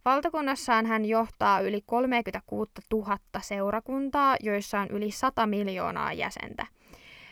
Valtakunnassaan 0.04 0.86
hän 0.86 1.04
johtaa 1.04 1.60
yli 1.60 1.80
36 1.86 2.72
000 2.92 3.18
seurakuntaa, 3.40 4.36
joissa 4.40 4.80
on 4.80 4.88
yli 4.88 5.10
100 5.10 5.46
miljoonaa 5.46 6.12
jäsentä. 6.12 6.66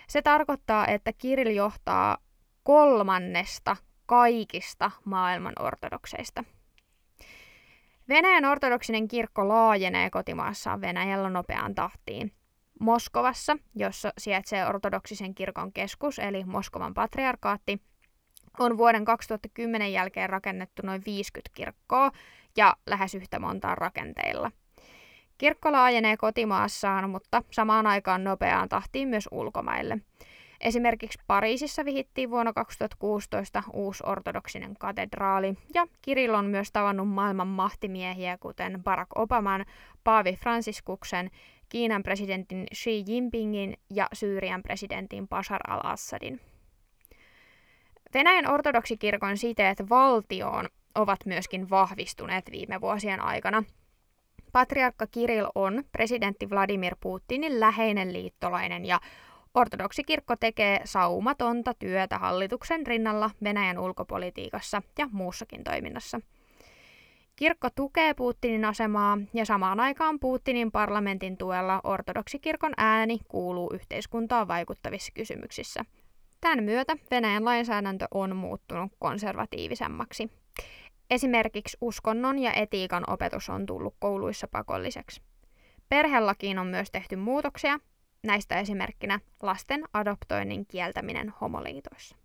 Se 0.09 0.23
tarkoittaa, 0.23 0.87
että 0.87 1.13
Kirill 1.13 1.51
johtaa 1.51 2.19
kolmannesta 2.63 3.77
kaikista 4.07 4.91
maailman 5.05 5.55
ortodokseista. 5.61 6.45
Venäjän 8.09 8.45
ortodoksinen 8.45 9.09
kirkko 9.09 9.49
laajenee 9.49 10.11
kotimaassaan 10.11 10.81
Venäjällä 10.81 11.31
nopeaan 11.31 11.75
tahtiin. 11.75 12.38
Moskovassa, 12.81 13.57
jossa 13.75 14.13
sijaitsee 14.19 14.67
ortodoksisen 14.67 15.35
kirkon 15.35 15.73
keskus, 15.73 16.19
eli 16.19 16.45
Moskovan 16.45 16.95
patriarkaatti, 16.95 17.81
on 18.59 18.79
vuoden 18.79 19.05
2010 19.05 19.93
jälkeen 19.93 20.31
rakennettu 20.31 20.83
noin 20.85 21.03
50 21.07 21.51
kirkkoa 21.55 22.11
ja 22.57 22.77
lähes 22.87 23.15
yhtä 23.15 23.39
montaa 23.39 23.75
rakenteilla. 23.75 24.51
Kirkko 25.39 25.73
laajenee 25.73 26.17
kotimaassaan, 26.17 27.11
mutta 27.11 27.43
samaan 27.51 27.87
aikaan 27.87 28.25
nopeaan 28.25 28.69
tahtiin 28.69 29.09
myös 29.09 29.29
ulkomaille. 29.31 29.99
Esimerkiksi 30.61 31.19
Pariisissa 31.27 31.85
vihittiin 31.85 32.31
vuonna 32.31 32.53
2016 32.53 33.63
uusi 33.73 34.03
ortodoksinen 34.07 34.77
katedraali, 34.79 35.55
ja 35.75 35.87
Kirill 36.03 36.35
on 36.35 36.45
myös 36.45 36.73
tavannut 36.73 37.09
maailman 37.09 37.49
mahtimiehiä, 37.49 38.39
kuten 38.39 38.83
Barack 38.83 39.11
Obaman, 39.15 39.65
Paavi 40.05 40.37
Fransiskuksen, 40.37 41.31
Kiinan 41.69 42.03
presidentin 42.03 42.67
Xi 42.75 43.05
Jinpingin 43.07 43.77
ja 43.95 44.09
Syyrian 44.13 44.63
presidentin 44.63 45.29
Bashar 45.29 45.61
al-Assadin. 45.69 46.41
Venäjän 48.15 48.51
ortodoksikirkon 48.51 49.37
siteet 49.37 49.91
valtioon 49.91 50.69
ovat 50.95 51.19
myöskin 51.27 51.71
vahvistuneet 51.71 52.51
viime 52.51 52.81
vuosien 52.81 53.21
aikana. 53.21 53.65
Patriarkka 54.53 55.07
Kirill 55.07 55.47
on 55.55 55.85
presidentti 55.93 56.51
Vladimir 56.51 56.97
Putinin 57.01 57.61
läheinen 57.61 58.13
liittolainen 58.13 58.85
ja 58.85 59.01
ortodoksikirkko 59.55 60.37
tekee 60.37 60.81
saumatonta 60.85 61.75
työtä 61.75 62.19
hallituksen 62.19 62.87
rinnalla 62.87 63.31
Venäjän 63.45 63.79
ulkopolitiikassa 63.79 64.83
ja 64.99 65.09
muussakin 65.13 65.65
toiminnassa– 65.65 66.21
Kirkko 67.39 67.69
tukee 67.75 68.15
Putinin 68.15 68.65
asemaa 68.65 69.19
ja 69.35 69.45
samaan 69.45 69.81
aikaan 69.81 70.21
Putinin 70.21 70.73
parlamentin 70.73 71.37
tuella 71.37 71.81
ortodoksikirkon 71.85 72.73
ääni 72.77 73.19
kuuluu 73.29 73.71
yhteiskuntaan 73.75 74.49
vaikuttavissa 74.49 75.13
kysymyksissä. 75.15 75.85
Tämän 76.41 76.65
myötä 76.65 76.97
Venäjän 77.11 77.45
lainsäädäntö 77.45 78.07
on 78.11 78.37
muuttunut 78.37 78.93
konservatiivisemmaksi. 78.99 80.31
Esimerkiksi 81.11 81.77
uskonnon 81.81 82.39
ja 82.39 82.53
etiikan 82.53 83.05
opetus 83.11 83.49
on 83.49 83.67
tullut 83.67 83.95
kouluissa 83.99 84.49
pakolliseksi. 84.49 85.23
Perhelakiin 85.89 86.59
on 86.59 86.67
myös 86.67 86.91
tehty 86.91 87.17
muutoksia, 87.17 87.79
näistä 88.23 88.61
esimerkkinä 88.61 89.21
lasten 89.43 89.85
adoptoinnin 89.93 90.67
kieltäminen 90.67 91.33
homoliitoissa. 91.41 92.17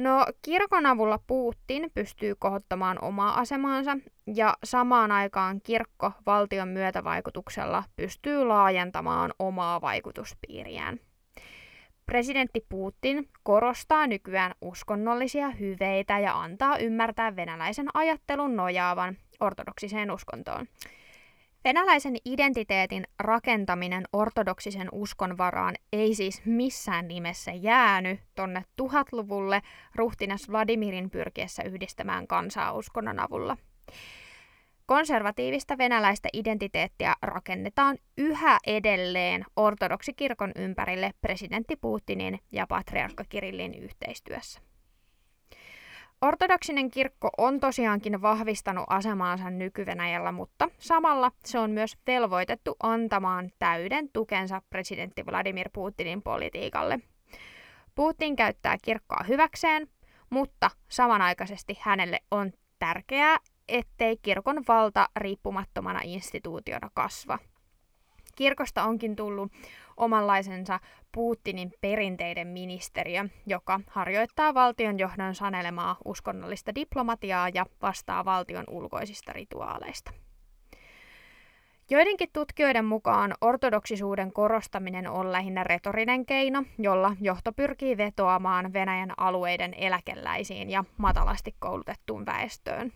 No, 0.00 0.26
kirkon 0.42 0.86
avulla 0.86 1.18
Putin 1.26 1.90
pystyy 1.94 2.34
kohottamaan 2.38 3.04
omaa 3.04 3.40
asemaansa 3.40 3.96
ja 4.34 4.56
samaan 4.64 5.12
aikaan 5.12 5.60
kirkko 5.60 6.12
valtion 6.26 6.68
myötävaikutuksella 6.68 7.84
pystyy 7.96 8.44
laajentamaan 8.44 9.32
omaa 9.38 9.80
vaikutuspiiriään. 9.80 11.00
Presidentti 12.06 12.66
Putin 12.68 13.28
korostaa 13.42 14.06
nykyään 14.06 14.54
uskonnollisia 14.60 15.50
hyveitä 15.50 16.18
ja 16.18 16.40
antaa 16.40 16.78
ymmärtää 16.78 17.36
venäläisen 17.36 17.88
ajattelun 17.94 18.56
nojaavan 18.56 19.16
ortodoksiseen 19.40 20.10
uskontoon. 20.10 20.66
Venäläisen 21.64 22.16
identiteetin 22.24 23.04
rakentaminen 23.18 24.04
ortodoksisen 24.12 24.88
uskon 24.92 25.38
varaan 25.38 25.74
ei 25.92 26.14
siis 26.14 26.42
missään 26.44 27.08
nimessä 27.08 27.52
jäänyt 27.52 28.20
tonne 28.34 28.64
tuhatluvulle 28.76 29.62
ruhtinas 29.94 30.50
Vladimirin 30.50 31.10
pyrkiessä 31.10 31.62
yhdistämään 31.62 32.26
kansaa 32.26 32.72
uskonnon 32.72 33.20
avulla. 33.20 33.56
Konservatiivista 34.86 35.78
venäläistä 35.78 36.28
identiteettiä 36.32 37.14
rakennetaan 37.22 37.98
yhä 38.18 38.58
edelleen 38.66 39.44
ortodoksikirkon 39.56 40.52
ympärille 40.56 41.10
presidentti 41.20 41.76
Putinin 41.76 42.38
ja 42.52 42.66
patriarkka 42.66 43.24
Kirillin 43.28 43.74
yhteistyössä. 43.74 44.69
Ortodoksinen 46.22 46.90
kirkko 46.90 47.30
on 47.38 47.60
tosiaankin 47.60 48.22
vahvistanut 48.22 48.84
asemaansa 48.88 49.50
nyky 49.50 49.84
mutta 50.32 50.68
samalla 50.78 51.32
se 51.44 51.58
on 51.58 51.70
myös 51.70 51.96
velvoitettu 52.06 52.76
antamaan 52.82 53.50
täyden 53.58 54.08
tukensa 54.12 54.62
presidentti 54.70 55.26
Vladimir 55.26 55.70
Putinin 55.72 56.22
politiikalle. 56.22 57.00
Putin 57.94 58.36
käyttää 58.36 58.76
kirkkoa 58.82 59.24
hyväkseen, 59.28 59.88
mutta 60.30 60.70
samanaikaisesti 60.88 61.78
hänelle 61.80 62.20
on 62.30 62.52
tärkeää, 62.78 63.38
ettei 63.68 64.16
kirkon 64.22 64.62
valta 64.68 65.08
riippumattomana 65.16 66.00
instituutiona 66.04 66.90
kasva. 66.94 67.38
Kirkosta 68.36 68.84
onkin 68.84 69.16
tullut 69.16 69.52
omanlaisensa 70.00 70.80
Putinin 71.12 71.72
perinteiden 71.80 72.46
ministeriö, 72.46 73.24
joka 73.46 73.80
harjoittaa 73.86 74.54
valtionjohdon 74.54 75.34
sanelemaa 75.34 75.96
uskonnollista 76.04 76.74
diplomatiaa 76.74 77.48
ja 77.54 77.66
vastaa 77.82 78.24
valtion 78.24 78.64
ulkoisista 78.68 79.32
rituaaleista. 79.32 80.12
Joidenkin 81.90 82.28
tutkijoiden 82.32 82.84
mukaan 82.84 83.34
ortodoksisuuden 83.40 84.32
korostaminen 84.32 85.10
on 85.10 85.32
lähinnä 85.32 85.64
retorinen 85.64 86.26
keino, 86.26 86.64
jolla 86.78 87.16
johto 87.20 87.52
pyrkii 87.52 87.96
vetoamaan 87.96 88.72
Venäjän 88.72 89.12
alueiden 89.16 89.74
eläkeläisiin 89.74 90.70
ja 90.70 90.84
matalasti 90.96 91.54
koulutettuun 91.58 92.26
väestöön. 92.26 92.92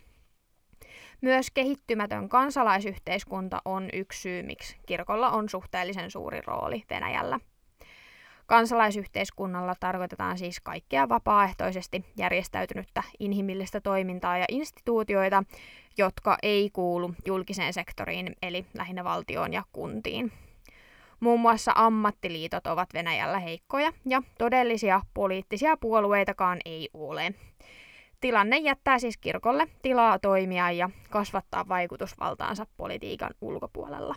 Myös 1.25 1.51
kehittymätön 1.51 2.29
kansalaisyhteiskunta 2.29 3.63
on 3.65 3.89
yksi 3.93 4.21
syy, 4.21 4.43
miksi 4.43 4.77
kirkolla 4.87 5.31
on 5.31 5.49
suhteellisen 5.49 6.11
suuri 6.11 6.41
rooli 6.47 6.85
Venäjällä. 6.91 7.41
Kansalaisyhteiskunnalla 8.47 9.75
tarkoitetaan 9.81 10.39
siis 10.39 10.61
kaikkea 10.61 11.09
vapaaehtoisesti 11.09 12.05
järjestäytynyttä 12.17 13.03
inhimillistä 13.19 13.81
toimintaa 13.81 14.39
ja 14.39 14.45
instituutioita, 14.49 15.45
jotka 15.99 16.37
ei 16.43 16.71
kuulu 16.73 17.15
julkiseen 17.27 17.73
sektoriin, 17.73 18.37
eli 18.43 18.67
lähinnä 18.75 19.05
valtioon 19.05 19.53
ja 19.53 19.63
kuntiin. 19.73 20.33
Muun 21.21 21.41
muassa 21.41 21.73
ammattiliitot 21.75 22.67
ovat 22.67 22.89
Venäjällä 22.95 23.39
heikkoja 23.39 23.93
ja 24.07 24.23
todellisia 24.39 25.01
poliittisia 25.15 25.77
puolueitakaan 25.77 26.59
ei 26.65 26.89
ole. 26.95 27.35
Tilanne 28.25 28.59
jättää 28.59 28.99
siis 28.99 29.19
kirkolle 29.19 29.67
tilaa 29.83 30.19
toimia 30.19 30.71
ja 30.71 30.91
kasvattaa 31.11 31.69
vaikutusvaltaansa 31.69 32.67
politiikan 32.77 33.31
ulkopuolella. 33.41 34.15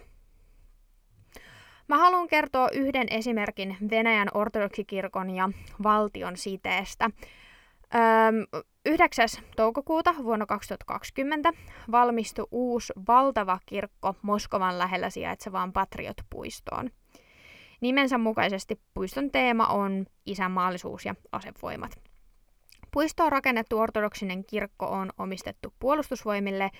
Mä 1.87 1.97
haluan 1.97 2.27
kertoa 2.27 2.69
yhden 2.73 3.07
esimerkin 3.09 3.77
Venäjän 3.91 4.27
ortodoksikirkon 4.33 5.29
ja 5.29 5.49
valtion 5.83 6.37
siteestä. 6.37 7.09
Öö, 7.95 8.61
9. 8.85 9.27
toukokuuta 9.55 10.15
vuonna 10.23 10.45
2020 10.45 11.53
valmistui 11.91 12.47
uusi 12.51 12.93
valtava 13.07 13.59
kirkko 13.65 14.15
Moskovan 14.21 14.79
lähellä 14.79 15.09
sijaitsevaan 15.09 15.73
Patriot-puistoon. 15.73 16.89
Nimensä 17.81 18.17
mukaisesti 18.17 18.81
puiston 18.93 19.31
teema 19.31 19.65
on 19.65 20.05
isänmaallisuus 20.25 21.05
ja 21.05 21.15
asevoimat. 21.31 22.06
Puistoon 22.97 23.31
rakennettu 23.31 23.79
ortodoksinen 23.79 24.45
kirkko 24.45 24.85
on 24.85 25.09
omistettu 25.17 25.73
puolustusvoimille 25.79 26.71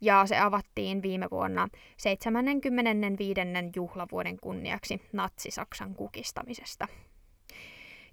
ja 0.00 0.26
se 0.26 0.38
avattiin 0.38 1.02
viime 1.02 1.26
vuonna 1.30 1.68
75. 1.96 3.40
juhlavuoden 3.76 4.36
kunniaksi 4.40 5.00
Natsi-Saksan 5.12 5.94
kukistamisesta. 5.94 6.88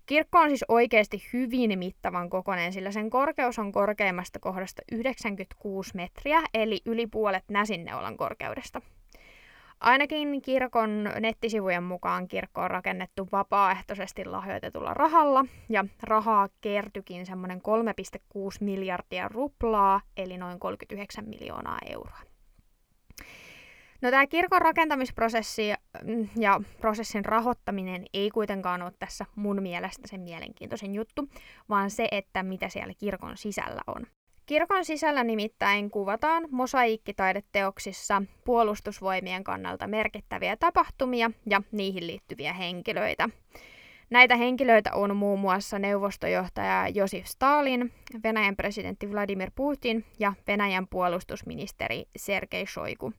Kirkko 0.06 0.40
on 0.40 0.50
siis 0.50 0.66
oikeasti 0.68 1.24
hyvin 1.34 1.80
mittavan 1.80 2.30
kokoinen, 2.30 2.74
sillä 2.74 2.92
sen 2.92 3.10
korkeus 3.10 3.60
on 3.60 3.72
korkeimmasta 3.72 4.40
kohdasta 4.40 4.82
96 4.92 5.92
metriä, 5.96 6.42
eli 6.54 6.82
yli 6.86 7.08
puolet 7.08 7.44
näsinneulan 7.50 8.18
korkeudesta. 8.18 8.82
Ainakin 9.84 10.42
kirkon 10.42 11.10
nettisivujen 11.20 11.84
mukaan 11.84 12.28
kirkko 12.28 12.62
on 12.62 12.72
rakennettu 12.72 13.30
vapaaehtoisesti 13.32 14.26
lahjoitetulla 14.26 14.94
rahalla, 14.94 15.46
ja 15.70 15.86
rahaa 16.04 16.50
kertyikin 16.62 17.26
semmoinen 17.26 17.62
3,6 18.38 18.58
miljardia 18.60 19.28
ruplaa, 19.28 20.02
eli 20.18 20.38
noin 20.38 20.60
39 20.60 21.30
miljoonaa 21.30 21.78
euroa. 21.90 22.20
No 24.02 24.12
tämä 24.12 24.28
kirkon 24.28 24.62
rakentamisprosessi 24.62 25.74
mm, 26.04 26.28
ja 26.40 26.62
prosessin 26.82 27.26
rahoittaminen 27.26 28.06
ei 28.14 28.30
kuitenkaan 28.30 28.82
ole 28.82 28.94
tässä 29.00 29.26
mun 29.36 29.62
mielestä 29.62 30.08
sen 30.08 30.22
mielenkiintoisin 30.22 30.96
juttu, 30.96 31.30
vaan 31.70 31.90
se, 31.90 32.08
että 32.12 32.44
mitä 32.44 32.70
siellä 32.70 32.94
kirkon 32.98 33.38
sisällä 33.38 33.82
on. 33.88 34.06
Kirkon 34.46 34.86
sisällä 34.86 35.24
nimittäin 35.24 35.92
kuvataan 35.92 36.48
mosaiikkitaideteoksissa 36.52 38.22
puolustusvoimien 38.46 39.44
kannalta 39.44 39.88
merkittäviä 39.88 40.58
tapahtumia 40.58 41.32
ja 41.50 41.62
niihin 41.72 42.08
liittyviä 42.08 42.54
henkilöitä. 42.54 43.30
Näitä 44.10 44.36
henkilöitä 44.36 44.94
on 44.94 45.16
muun 45.16 45.40
muassa 45.40 45.80
neuvostojohtaja 45.80 46.88
Josif 46.88 47.26
Stalin, 47.26 47.92
Venäjän 48.24 48.56
presidentti 48.56 49.12
Vladimir 49.12 49.52
Putin 49.56 50.06
ja 50.20 50.34
Venäjän 50.48 50.88
puolustusministeri 50.88 52.06
Sergei 52.16 52.68
Shoigu. 52.68 53.14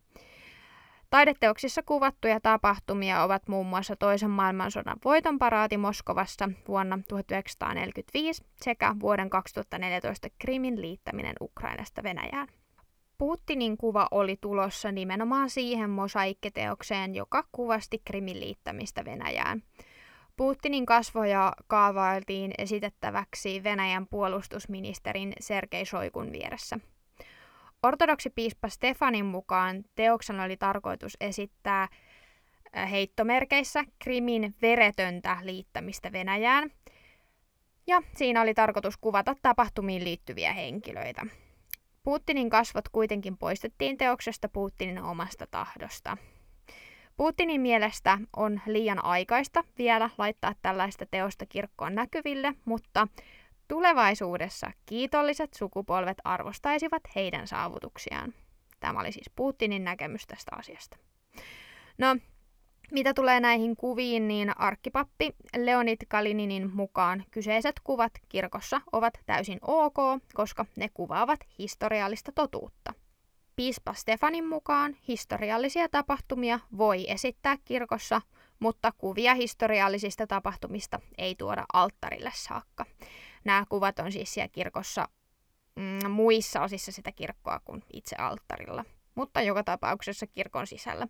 Taideteoksissa 1.14 1.82
kuvattuja 1.82 2.40
tapahtumia 2.40 3.22
ovat 3.22 3.48
muun 3.48 3.66
muassa 3.66 3.96
toisen 3.96 4.30
maailmansodan 4.30 4.96
voiton 5.04 5.38
paraati 5.38 5.76
Moskovassa 5.76 6.50
vuonna 6.68 6.98
1945 7.08 8.44
sekä 8.56 8.96
vuoden 9.00 9.30
2014 9.30 10.28
Krimin 10.38 10.80
liittäminen 10.80 11.34
Ukrainasta 11.40 12.02
Venäjään. 12.02 12.48
Putinin 13.18 13.76
kuva 13.76 14.08
oli 14.10 14.36
tulossa 14.40 14.92
nimenomaan 14.92 15.50
siihen 15.50 15.90
mosaikkiteokseen, 15.90 17.14
joka 17.14 17.44
kuvasti 17.52 18.02
Krimin 18.04 18.40
liittämistä 18.40 19.04
Venäjään. 19.04 19.62
Putinin 20.36 20.86
kasvoja 20.86 21.52
kaavailtiin 21.66 22.52
esitettäväksi 22.58 23.62
Venäjän 23.64 24.06
puolustusministerin 24.06 25.32
Sergei 25.40 25.86
Soikun 25.86 26.32
vieressä– 26.32 26.78
Ortodoksipiispa 27.84 28.68
Stefanin 28.68 29.24
mukaan 29.24 29.84
teoksen 29.94 30.40
oli 30.40 30.56
tarkoitus 30.56 31.16
esittää 31.20 31.88
äh, 32.76 32.90
heittomerkeissä 32.90 33.84
Krimin 33.98 34.54
veretöntä 34.62 35.36
liittämistä 35.42 36.12
Venäjään, 36.12 36.70
ja 37.86 38.02
siinä 38.16 38.42
oli 38.42 38.54
tarkoitus 38.54 38.96
kuvata 38.96 39.34
tapahtumiin 39.42 40.04
liittyviä 40.04 40.52
henkilöitä. 40.52 41.26
Putinin 42.02 42.50
kasvot 42.50 42.88
kuitenkin 42.88 43.36
poistettiin 43.38 43.96
teoksesta 43.96 44.48
Putinin 44.48 45.02
omasta 45.02 45.46
tahdosta. 45.50 46.16
Putinin 47.16 47.60
mielestä 47.60 48.18
on 48.36 48.60
liian 48.66 49.04
aikaista 49.04 49.64
vielä 49.78 50.10
laittaa 50.18 50.54
tällaista 50.62 51.06
teosta 51.10 51.46
kirkkoon 51.46 51.94
näkyville, 51.94 52.54
mutta 52.64 53.08
Tulevaisuudessa 53.68 54.70
kiitolliset 54.86 55.54
sukupolvet 55.54 56.18
arvostaisivat 56.24 57.02
heidän 57.16 57.46
saavutuksiaan. 57.46 58.34
Tämä 58.80 59.00
oli 59.00 59.12
siis 59.12 59.30
Putinin 59.36 59.84
näkemys 59.84 60.26
tästä 60.26 60.56
asiasta. 60.56 60.96
No, 61.98 62.16
mitä 62.92 63.14
tulee 63.14 63.40
näihin 63.40 63.76
kuviin, 63.76 64.28
niin 64.28 64.60
arkkipappi 64.60 65.34
Leonid 65.56 65.98
Kalininin 66.08 66.76
mukaan 66.76 67.24
kyseiset 67.30 67.80
kuvat 67.84 68.12
kirkossa 68.28 68.80
ovat 68.92 69.14
täysin 69.26 69.58
ok, 69.62 69.96
koska 70.34 70.66
ne 70.76 70.88
kuvaavat 70.94 71.40
historiallista 71.58 72.32
totuutta. 72.32 72.94
Piispa 73.56 73.94
Stefanin 73.94 74.48
mukaan 74.48 74.96
historiallisia 75.08 75.88
tapahtumia 75.88 76.60
voi 76.78 77.10
esittää 77.10 77.56
kirkossa, 77.64 78.22
mutta 78.58 78.92
kuvia 78.98 79.34
historiallisista 79.34 80.26
tapahtumista 80.26 81.00
ei 81.18 81.34
tuoda 81.34 81.64
alttarille 81.72 82.32
saakka. 82.34 82.86
Nämä 83.44 83.64
kuvat 83.68 83.98
on 83.98 84.12
siis 84.12 84.34
siellä 84.34 84.48
kirkossa 84.48 85.08
mm, 85.76 86.10
muissa 86.10 86.62
osissa 86.62 86.92
sitä 86.92 87.12
kirkkoa 87.12 87.60
kuin 87.64 87.82
itse 87.92 88.16
alttarilla, 88.16 88.84
mutta 89.14 89.42
joka 89.42 89.64
tapauksessa 89.64 90.26
kirkon 90.26 90.66
sisällä. 90.66 91.08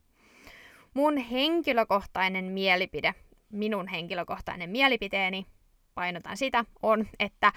Mun 0.95 1.17
henkilökohtainen 1.17 2.45
mielipide, 2.45 3.15
minun 3.53 3.89
henkilökohtainen 3.89 4.71
mielipiteeni, 4.71 5.47
painotan 5.95 6.37
sitä, 6.37 6.65
on, 6.83 7.09
että 7.19 7.53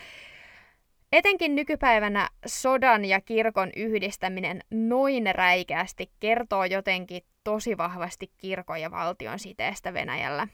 Etenkin 1.11 1.55
nykypäivänä 1.55 2.29
sodan 2.45 3.05
ja 3.05 3.21
kirkon 3.21 3.69
yhdistäminen 3.75 4.61
noin 4.71 5.35
räikeästi 5.35 6.11
kertoo 6.19 6.65
jotenkin 6.65 7.21
tosi 7.43 7.77
vahvasti 7.77 8.31
kirkon 8.37 8.81
ja 8.81 8.91
valtion 8.91 9.39
siteestä 9.39 9.93
Venäjällä. 9.93 10.47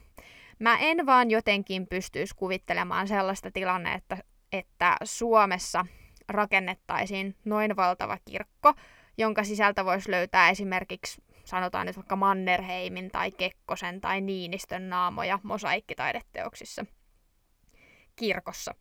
Mä 0.58 0.78
en 0.78 1.06
vaan 1.06 1.30
jotenkin 1.30 1.86
pystyisi 1.86 2.34
kuvittelemaan 2.34 3.08
sellaista 3.08 3.50
tilannetta, 3.50 4.16
että 4.52 4.96
Suomessa 5.04 5.86
rakennettaisiin 6.28 7.36
noin 7.44 7.76
valtava 7.76 8.18
kirkko, 8.24 8.74
jonka 9.18 9.44
sisältä 9.44 9.84
voisi 9.84 10.10
löytää 10.10 10.50
esimerkiksi 10.50 11.22
sanotaan 11.44 11.86
nyt 11.86 11.96
vaikka 11.96 12.16
Mannerheimin 12.16 13.10
tai 13.10 13.30
Kekkosen 13.30 14.00
tai 14.00 14.20
Niinistön 14.20 14.88
naamoja 14.88 15.38
mosaikkitaideteoksissa 15.42 16.86
kirkossa. 18.16 18.74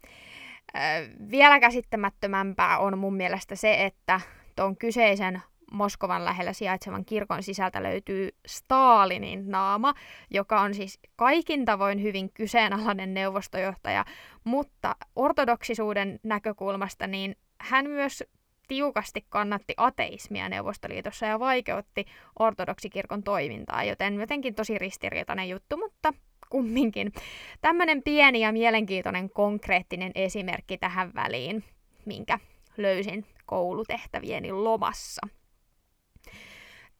Vielä 1.31 1.59
käsittämättömämpää 1.59 2.77
on 2.77 2.97
mun 2.97 3.15
mielestä 3.15 3.55
se, 3.55 3.85
että 3.85 4.21
tuon 4.55 4.77
kyseisen 4.77 5.41
Moskovan 5.73 6.25
lähellä 6.25 6.53
sijaitsevan 6.53 7.05
kirkon 7.05 7.43
sisältä 7.43 7.83
löytyy 7.83 8.29
Stalinin 8.47 9.51
naama, 9.51 9.93
joka 10.31 10.61
on 10.61 10.73
siis 10.73 10.99
kaikin 11.15 11.65
tavoin 11.65 12.01
hyvin 12.01 12.31
kyseenalainen 12.33 13.13
neuvostojohtaja, 13.13 14.05
mutta 14.43 14.95
ortodoksisuuden 15.15 16.19
näkökulmasta 16.23 17.07
niin 17.07 17.35
hän 17.61 17.89
myös 17.89 18.23
tiukasti 18.67 19.25
kannatti 19.29 19.73
ateismia 19.77 20.49
Neuvostoliitossa 20.49 21.25
ja 21.25 21.39
vaikeutti 21.39 22.05
ortodoksikirkon 22.39 23.23
toimintaa, 23.23 23.83
joten 23.83 24.19
jotenkin 24.19 24.55
tosi 24.55 24.77
ristiriitainen 24.77 25.49
juttu, 25.49 25.77
mutta 25.77 26.13
kumminkin. 26.49 27.13
Tämmöinen 27.61 28.03
pieni 28.03 28.39
ja 28.39 28.51
mielenkiintoinen 28.51 29.29
konkreettinen 29.29 30.11
esimerkki 30.15 30.77
tähän 30.77 31.11
väliin, 31.15 31.63
minkä 32.05 32.39
löysin 32.77 33.25
koulutehtävieni 33.45 34.51
lomassa. 34.51 35.27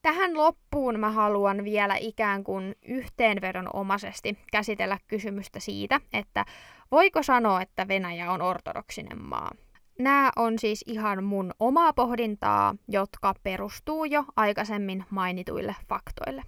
Tähän 0.04 0.38
loppuun 0.38 1.00
mä 1.00 1.12
haluan 1.12 1.64
vielä 1.64 1.96
ikään 2.00 2.44
kuin 2.44 2.76
yhteenvedonomaisesti 2.82 4.38
käsitellä 4.52 4.98
kysymystä 5.08 5.60
siitä, 5.60 6.00
että 6.14 6.46
voiko 6.92 7.24
sanoa, 7.24 7.62
että 7.62 7.88
Venäjä 7.88 8.32
on 8.32 8.42
ortodoksinen 8.42 9.22
maa. 9.22 9.52
Nämä 10.00 10.32
on 10.36 10.60
siis 10.60 10.84
ihan 10.88 11.24
mun 11.24 11.52
omaa 11.60 11.94
pohdintaa, 11.94 12.76
jotka 12.88 13.34
perustuu 13.44 14.06
jo 14.06 14.26
aikaisemmin 14.36 15.06
mainituille 15.10 15.76
faktoille. 15.90 16.44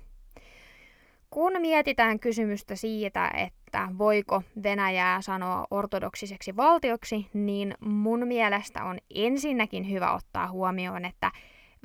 Kun 1.30 1.54
mietitään 1.60 2.20
kysymystä 2.20 2.76
siitä, 2.76 3.32
että 3.38 3.88
voiko 3.98 4.42
Venäjää 4.64 5.22
sanoa 5.22 5.68
ortodoksiseksi 5.72 6.56
valtioksi, 6.56 7.28
niin 7.34 7.76
mun 7.80 8.28
mielestä 8.28 8.84
on 8.84 8.98
ensinnäkin 9.16 9.92
hyvä 9.92 10.14
ottaa 10.14 10.48
huomioon, 10.48 11.06
että 11.06 11.32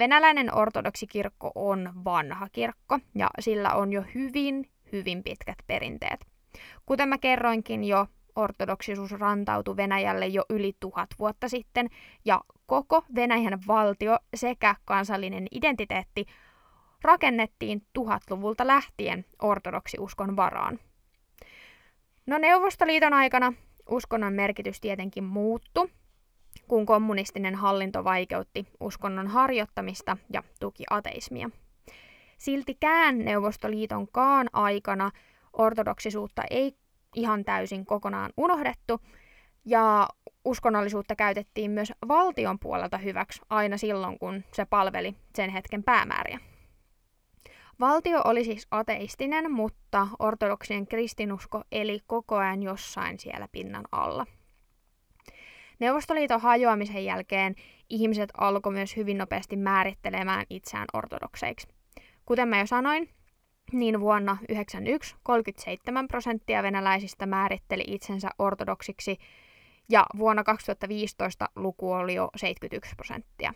venäläinen 0.01 0.57
ortodoksikirkko 0.57 1.53
on 1.55 1.93
vanha 2.05 2.49
kirkko 2.53 2.99
ja 3.15 3.31
sillä 3.41 3.75
on 3.75 3.93
jo 3.93 4.05
hyvin, 4.15 4.71
hyvin 4.93 5.23
pitkät 5.23 5.59
perinteet. 5.67 6.27
Kuten 6.87 7.09
mä 7.09 7.19
kerroinkin 7.19 7.85
jo, 7.85 8.07
ortodoksisuus 8.37 9.13
rantautui 9.13 9.77
Venäjälle 9.77 10.27
jo 10.27 10.45
yli 10.51 10.73
tuhat 10.81 11.09
vuotta 11.19 11.49
sitten 11.49 11.89
ja 12.25 12.41
koko 12.67 13.05
Venäjän 13.15 13.59
valtio 13.67 14.19
sekä 14.35 14.75
kansallinen 14.85 15.47
identiteetti 15.51 16.27
rakennettiin 17.03 17.83
tuhatluvulta 17.93 18.67
lähtien 18.67 19.25
ortodoksiuskon 19.43 20.37
varaan. 20.37 20.79
No 22.27 22.39
Neuvostoliiton 22.39 23.13
aikana 23.13 23.53
uskonnon 23.91 24.33
merkitys 24.33 24.81
tietenkin 24.81 25.25
muuttui, 25.25 25.89
kun 26.71 26.87
kommunistinen 26.87 27.55
hallinto 27.55 28.05
vaikeutti 28.05 28.67
uskonnon 28.81 29.29
harjoittamista 29.29 30.17
ja 30.33 30.43
tuki 30.61 30.85
ateismia. 30.91 31.51
Siltikään 32.39 33.19
Neuvostoliitonkaan 33.19 34.49
aikana 34.53 35.11
ortodoksisuutta 35.53 36.43
ei 36.51 36.77
ihan 37.15 37.45
täysin 37.45 37.87
kokonaan 37.87 38.33
unohdettu, 38.37 39.01
ja 39.65 40.09
uskonnollisuutta 40.45 41.17
käytettiin 41.17 41.71
myös 41.71 41.93
valtion 42.09 42.59
puolelta 42.59 42.99
hyväksi 42.99 43.41
aina 43.49 43.77
silloin, 43.77 44.19
kun 44.19 44.45
se 44.53 44.65
palveli 44.65 45.15
sen 45.35 45.51
hetken 45.51 45.83
päämääriä. 45.83 46.39
Valtio 47.81 48.21
oli 48.25 48.45
siis 48.45 48.67
ateistinen, 48.71 49.53
mutta 49.53 50.09
ortodoksinen 50.19 50.87
kristinusko 50.87 51.63
eli 51.73 52.01
koko 52.07 52.37
ajan 52.37 52.63
jossain 52.63 53.19
siellä 53.19 53.49
pinnan 53.53 53.85
alla. 53.93 54.27
Neuvostoliiton 55.81 56.41
hajoamisen 56.41 57.05
jälkeen 57.05 57.55
ihmiset 57.91 58.31
alkoi 58.39 58.73
myös 58.73 58.97
hyvin 58.97 59.19
nopeasti 59.19 59.57
määrittelemään 59.57 60.47
itseään 60.51 60.87
ortodokseiksi. 60.93 61.69
Kuten 62.25 62.49
mä 62.49 62.59
jo 62.59 62.67
sanoin, 62.67 63.09
niin 63.73 64.01
vuonna 64.01 64.33
1991 64.33 65.17
37 65.23 66.09
prosenttia 66.09 66.63
venäläisistä 66.63 67.27
määritteli 67.27 67.85
itsensä 67.87 68.31
ortodoksiksi 68.39 69.19
ja 69.89 70.07
vuonna 70.19 70.45
2015 70.45 71.49
luku 71.57 71.93
oli 71.93 72.15
jo 72.15 72.31
71 72.37 72.95
prosenttia. 72.97 73.55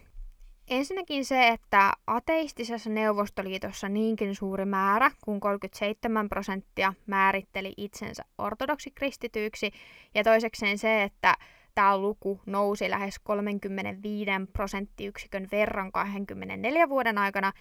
Ensinnäkin 0.68 1.24
se, 1.24 1.48
että 1.48 1.92
ateistisessa 2.06 2.90
Neuvostoliitossa 2.90 3.88
niinkin 3.88 4.34
suuri 4.34 4.64
määrä 4.64 5.10
kuin 5.24 5.40
37 5.40 6.28
prosenttia 6.28 6.94
määritteli 7.06 7.72
itsensä 7.76 8.24
ortodoksikristityiksi, 8.38 9.70
ja 10.14 10.24
toisekseen 10.24 10.78
se, 10.78 11.02
että 11.02 11.34
tämä 11.74 11.98
luku 11.98 12.40
nousi 12.46 12.90
lähes 12.90 13.18
35 13.18 14.30
prosenttiyksikön 14.52 15.48
verran 15.52 15.92
24 15.92 16.88
vuoden 16.88 17.18
aikana, 17.18 17.52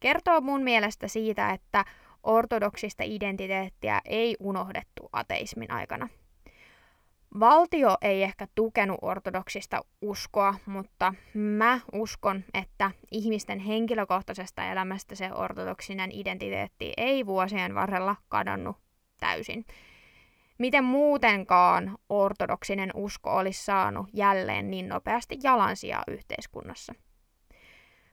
kertoo 0.00 0.40
mun 0.40 0.62
mielestä 0.62 1.08
siitä, 1.08 1.50
että 1.50 1.84
ortodoksista 2.22 3.02
identiteettiä 3.06 4.00
ei 4.04 4.36
unohdettu 4.40 5.08
ateismin 5.12 5.70
aikana. 5.70 6.08
Valtio 7.40 7.96
ei 8.02 8.22
ehkä 8.22 8.46
tukenut 8.54 8.98
ortodoksista 9.02 9.80
uskoa, 10.00 10.54
mutta 10.66 11.14
mä 11.34 11.80
uskon, 11.92 12.44
että 12.54 12.90
ihmisten 13.10 13.58
henkilökohtaisesta 13.58 14.64
elämästä 14.64 15.14
se 15.14 15.32
ortodoksinen 15.32 16.10
identiteetti 16.12 16.92
ei 16.96 17.26
vuosien 17.26 17.74
varrella 17.74 18.16
kadonnut 18.28 18.76
täysin. 19.20 19.64
Miten 20.58 20.84
muutenkaan 20.84 21.98
ortodoksinen 22.08 22.90
usko 22.94 23.36
olisi 23.36 23.64
saanut 23.64 24.08
jälleen 24.12 24.70
niin 24.70 24.88
nopeasti 24.88 25.38
jalansijaa 25.42 26.02
yhteiskunnassa? 26.08 26.94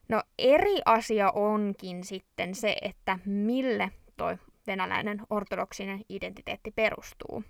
No 0.10 0.24
eri 0.40 0.76
asia 0.86 1.32
onkin 1.32 2.04
sitten 2.04 2.56
se, 2.56 2.76
että 2.82 3.20
mille 3.26 3.92
toi 4.18 4.38
venäläinen 4.68 5.22
ortodoksinen 5.30 6.02
identiteetti 6.10 6.72
perustuu. 6.72 7.44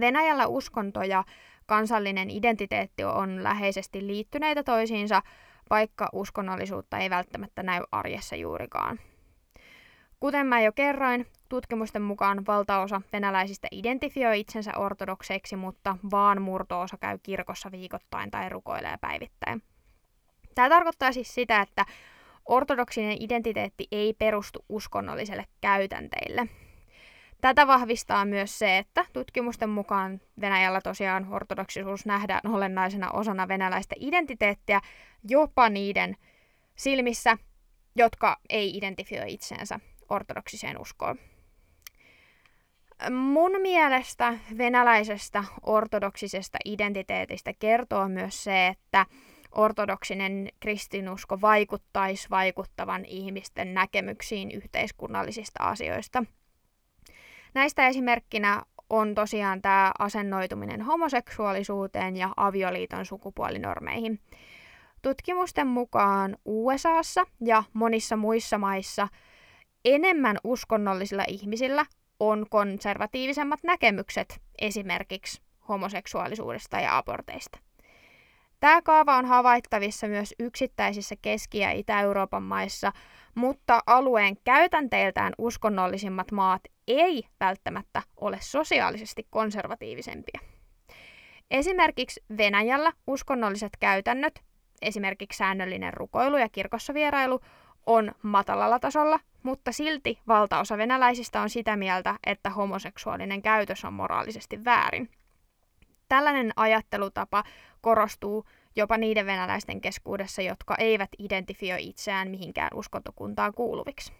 Venäjällä 0.00 0.46
uskonto 0.46 1.02
ja 1.02 1.24
kansallinen 1.66 2.30
identiteetti 2.30 3.04
on 3.04 3.42
läheisesti 3.42 4.06
liittyneitä 4.06 4.62
toisiinsa, 4.62 5.22
vaikka 5.70 6.08
uskonnollisuutta 6.12 6.98
ei 6.98 7.10
välttämättä 7.10 7.62
näy 7.62 7.82
arjessa 7.92 8.36
juurikaan. 8.36 8.98
Kuten 10.26 10.46
mä 10.46 10.60
jo 10.60 10.72
kerroin, 10.72 11.26
tutkimusten 11.48 12.02
mukaan 12.02 12.46
valtaosa 12.46 13.02
venäläisistä 13.12 13.68
identifioi 13.70 14.40
itsensä 14.40 14.78
ortodokseiksi, 14.78 15.56
mutta 15.56 15.96
vaan 16.10 16.42
murtoosa 16.42 16.96
käy 16.96 17.18
kirkossa 17.22 17.72
viikoittain 17.72 18.30
tai 18.30 18.48
rukoilee 18.48 18.96
päivittäin. 19.00 19.62
Tämä 20.54 20.68
tarkoittaa 20.68 21.12
siis 21.12 21.34
sitä, 21.34 21.60
että 21.60 21.84
ortodoksinen 22.46 23.16
identiteetti 23.20 23.88
ei 23.92 24.14
perustu 24.14 24.64
uskonnolliselle 24.68 25.44
käytänteille. 25.60 26.46
Tätä 27.40 27.66
vahvistaa 27.66 28.24
myös 28.24 28.58
se, 28.58 28.78
että 28.78 29.04
tutkimusten 29.12 29.70
mukaan 29.70 30.20
Venäjällä 30.40 30.80
tosiaan 30.80 31.26
ortodoksisuus 31.30 32.06
nähdään 32.06 32.52
olennaisena 32.52 33.10
osana 33.10 33.48
venäläistä 33.48 33.94
identiteettiä 33.98 34.80
jopa 35.28 35.68
niiden 35.68 36.16
silmissä, 36.76 37.38
jotka 37.96 38.36
ei 38.48 38.76
identifioi 38.76 39.32
itseensä 39.32 39.80
ortodoksiseen 40.08 40.80
uskoon. 40.80 41.18
Mun 43.10 43.60
mielestä 43.62 44.34
venäläisestä 44.58 45.44
ortodoksisesta 45.62 46.58
identiteetistä 46.64 47.52
kertoo 47.58 48.08
myös 48.08 48.44
se, 48.44 48.66
että 48.66 49.06
ortodoksinen 49.52 50.48
kristinusko 50.60 51.40
vaikuttaisi 51.40 52.30
vaikuttavan 52.30 53.04
ihmisten 53.04 53.74
näkemyksiin 53.74 54.50
yhteiskunnallisista 54.50 55.64
asioista. 55.64 56.24
Näistä 57.54 57.88
esimerkkinä 57.88 58.62
on 58.90 59.14
tosiaan 59.14 59.62
tämä 59.62 59.92
asennoituminen 59.98 60.82
homoseksuaalisuuteen 60.82 62.16
ja 62.16 62.30
avioliiton 62.36 63.06
sukupuolinormeihin. 63.06 64.20
Tutkimusten 65.02 65.66
mukaan 65.66 66.36
USAssa 66.44 67.26
ja 67.40 67.62
monissa 67.72 68.16
muissa 68.16 68.58
maissa 68.58 69.08
enemmän 69.86 70.38
uskonnollisilla 70.44 71.24
ihmisillä 71.28 71.86
on 72.20 72.46
konservatiivisemmat 72.50 73.60
näkemykset 73.62 74.40
esimerkiksi 74.60 75.42
homoseksuaalisuudesta 75.68 76.80
ja 76.80 76.96
aborteista. 76.96 77.58
Tämä 78.60 78.82
kaava 78.82 79.16
on 79.16 79.26
havaittavissa 79.26 80.06
myös 80.06 80.34
yksittäisissä 80.38 81.14
Keski- 81.22 81.58
ja 81.58 81.70
Itä-Euroopan 81.70 82.42
maissa, 82.42 82.92
mutta 83.34 83.80
alueen 83.86 84.36
käytänteiltään 84.44 85.32
uskonnollisimmat 85.38 86.32
maat 86.32 86.62
ei 86.88 87.24
välttämättä 87.40 88.02
ole 88.16 88.38
sosiaalisesti 88.40 89.26
konservatiivisempia. 89.30 90.40
Esimerkiksi 91.50 92.24
Venäjällä 92.36 92.92
uskonnolliset 93.06 93.72
käytännöt, 93.80 94.42
esimerkiksi 94.82 95.38
säännöllinen 95.38 95.94
rukoilu 95.94 96.36
ja 96.36 96.48
kirkossa 96.48 96.94
vierailu, 96.94 97.40
on 97.86 98.12
matalalla 98.22 98.78
tasolla, 98.78 99.18
mutta 99.46 99.72
silti 99.72 100.18
valtaosa 100.28 100.78
venäläisistä 100.78 101.40
on 101.40 101.50
sitä 101.50 101.76
mieltä, 101.76 102.18
että 102.26 102.50
homoseksuaalinen 102.50 103.42
käytös 103.42 103.84
on 103.84 103.92
moraalisesti 103.92 104.64
väärin. 104.64 105.10
Tällainen 106.08 106.52
ajattelutapa 106.56 107.44
korostuu 107.80 108.44
jopa 108.76 108.96
niiden 108.96 109.26
venäläisten 109.26 109.80
keskuudessa, 109.80 110.42
jotka 110.42 110.74
eivät 110.78 111.08
identifioi 111.18 111.88
itseään 111.88 112.30
mihinkään 112.30 112.70
uskontokuntaan 112.74 113.54
kuuluviksi. 113.54 114.12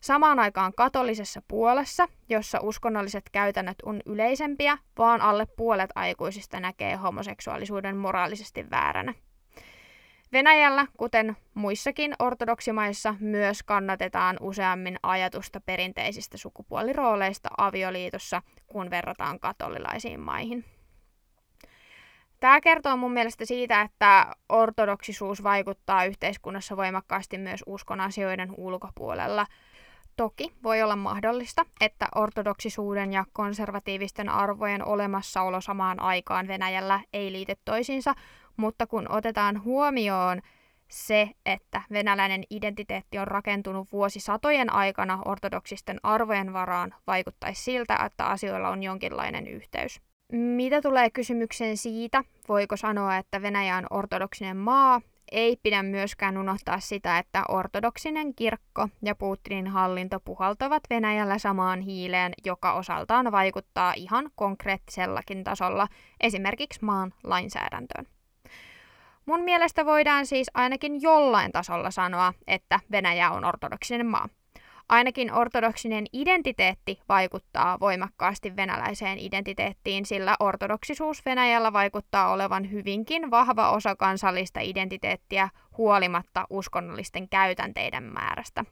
Samaan 0.00 0.38
aikaan 0.38 0.72
katolisessa 0.76 1.42
puolessa, 1.48 2.08
jossa 2.28 2.58
uskonnolliset 2.62 3.30
käytännöt 3.32 3.78
on 3.82 4.00
yleisempiä, 4.06 4.78
vaan 4.98 5.20
alle 5.20 5.46
puolet 5.56 5.90
aikuisista 5.94 6.60
näkee 6.60 6.96
homoseksuaalisuuden 6.96 7.96
moraalisesti 7.96 8.70
vääränä. 8.70 9.14
Venäjällä, 10.32 10.86
kuten 10.96 11.36
muissakin 11.54 12.14
ortodoksimaissa, 12.18 13.14
myös 13.20 13.62
kannatetaan 13.62 14.36
useammin 14.40 14.96
ajatusta 15.02 15.60
perinteisistä 15.60 16.36
sukupuolirooleista 16.36 17.48
avioliitossa, 17.58 18.42
kun 18.66 18.90
verrataan 18.90 19.40
katolilaisiin 19.40 20.20
maihin. 20.20 20.64
Tämä 22.40 22.60
kertoo 22.60 22.96
mun 22.96 23.12
mielestä 23.12 23.44
siitä, 23.44 23.80
että 23.80 24.26
ortodoksisuus 24.48 25.42
vaikuttaa 25.42 26.04
yhteiskunnassa 26.04 26.76
voimakkaasti 26.76 27.38
myös 27.38 27.62
uskon 27.66 28.00
asioiden 28.00 28.54
ulkopuolella. 28.56 29.46
Toki 30.16 30.52
voi 30.62 30.82
olla 30.82 30.96
mahdollista, 30.96 31.66
että 31.80 32.08
ortodoksisuuden 32.14 33.12
ja 33.12 33.24
konservatiivisten 33.32 34.28
arvojen 34.28 34.84
olemassaolo 34.84 35.60
samaan 35.60 36.00
aikaan 36.00 36.48
Venäjällä 36.48 37.00
ei 37.12 37.32
liity 37.32 37.54
toisiinsa, 37.64 38.14
mutta 38.56 38.86
kun 38.86 39.12
otetaan 39.12 39.64
huomioon 39.64 40.40
se, 40.90 41.30
että 41.46 41.82
venäläinen 41.92 42.44
identiteetti 42.50 43.18
on 43.18 43.28
rakentunut 43.28 43.92
vuosisatojen 43.92 44.72
aikana 44.72 45.22
ortodoksisten 45.24 46.00
arvojen 46.02 46.52
varaan, 46.52 46.94
vaikuttaisi 47.06 47.62
siltä, 47.64 47.98
että 48.06 48.26
asioilla 48.26 48.68
on 48.68 48.82
jonkinlainen 48.82 49.46
yhteys. 49.46 50.00
Mitä 50.32 50.82
tulee 50.82 51.10
kysymykseen 51.10 51.76
siitä, 51.76 52.24
voiko 52.48 52.76
sanoa, 52.76 53.16
että 53.16 53.42
Venäjä 53.42 53.76
on 53.76 53.86
ortodoksinen 53.90 54.56
maa, 54.56 55.00
ei 55.32 55.56
pidä 55.62 55.82
myöskään 55.82 56.38
unohtaa 56.38 56.80
sitä, 56.80 57.18
että 57.18 57.44
ortodoksinen 57.48 58.34
kirkko 58.34 58.88
ja 59.02 59.14
Putinin 59.14 59.66
hallinto 59.66 60.20
puhaltavat 60.20 60.82
Venäjällä 60.90 61.38
samaan 61.38 61.80
hiileen, 61.80 62.32
joka 62.44 62.72
osaltaan 62.72 63.32
vaikuttaa 63.32 63.92
ihan 63.96 64.30
konkreettisellakin 64.34 65.44
tasolla 65.44 65.88
esimerkiksi 66.20 66.84
maan 66.84 67.14
lainsäädäntöön. 67.24 68.06
Mun 69.26 69.40
mielestä 69.40 69.86
voidaan 69.86 70.26
siis 70.26 70.50
ainakin 70.54 71.02
jollain 71.02 71.52
tasolla 71.52 71.90
sanoa, 71.90 72.32
että 72.46 72.80
Venäjä 72.90 73.30
on 73.30 73.44
ortodoksinen 73.44 74.06
maa. 74.06 74.28
Ainakin 74.88 75.32
ortodoksinen 75.32 76.06
identiteetti 76.12 77.00
vaikuttaa 77.08 77.80
voimakkaasti 77.80 78.56
venäläiseen 78.56 79.18
identiteettiin, 79.18 80.06
sillä 80.06 80.36
ortodoksisuus 80.40 81.24
Venäjällä 81.26 81.72
vaikuttaa 81.72 82.32
olevan 82.32 82.70
hyvinkin 82.70 83.30
vahva 83.30 83.70
osa 83.70 83.96
kansallista 83.96 84.60
identiteettiä 84.60 85.48
huolimatta 85.78 86.46
uskonnollisten 86.50 87.28
käytänteiden 87.28 88.04
määrästä. 88.04 88.64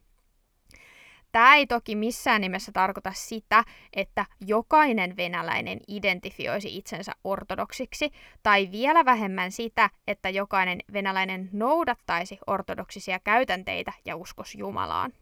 Tämä 1.34 1.54
ei 1.54 1.66
toki 1.66 1.96
missään 1.96 2.40
nimessä 2.40 2.72
tarkoita 2.72 3.12
sitä, 3.14 3.64
että 3.92 4.26
jokainen 4.40 5.16
venäläinen 5.16 5.80
identifioisi 5.88 6.76
itsensä 6.76 7.12
ortodoksiksi, 7.24 8.10
tai 8.42 8.68
vielä 8.72 9.04
vähemmän 9.04 9.52
sitä, 9.52 9.90
että 10.06 10.28
jokainen 10.28 10.78
venäläinen 10.92 11.48
noudattaisi 11.52 12.38
ortodoksisia 12.46 13.18
käytänteitä 13.18 13.92
ja 14.04 14.16
uskos 14.16 14.54
Jumalaan. 14.54 15.12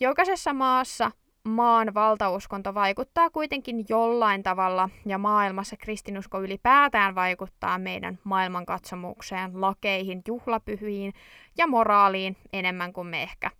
Jokaisessa 0.00 0.52
maassa 0.52 1.10
maan 1.44 1.94
valtauskonto 1.94 2.74
vaikuttaa 2.74 3.30
kuitenkin 3.30 3.84
jollain 3.88 4.42
tavalla, 4.42 4.88
ja 5.06 5.18
maailmassa 5.18 5.76
kristinusko 5.76 6.40
ylipäätään 6.40 7.14
vaikuttaa 7.14 7.78
meidän 7.78 8.18
maailmankatsomukseen, 8.24 9.60
lakeihin, 9.60 10.22
juhlapyhiin 10.28 11.12
ja 11.58 11.66
moraaliin 11.66 12.36
enemmän 12.52 12.92
kuin 12.92 13.06
me 13.06 13.22
ehkä 13.22 13.50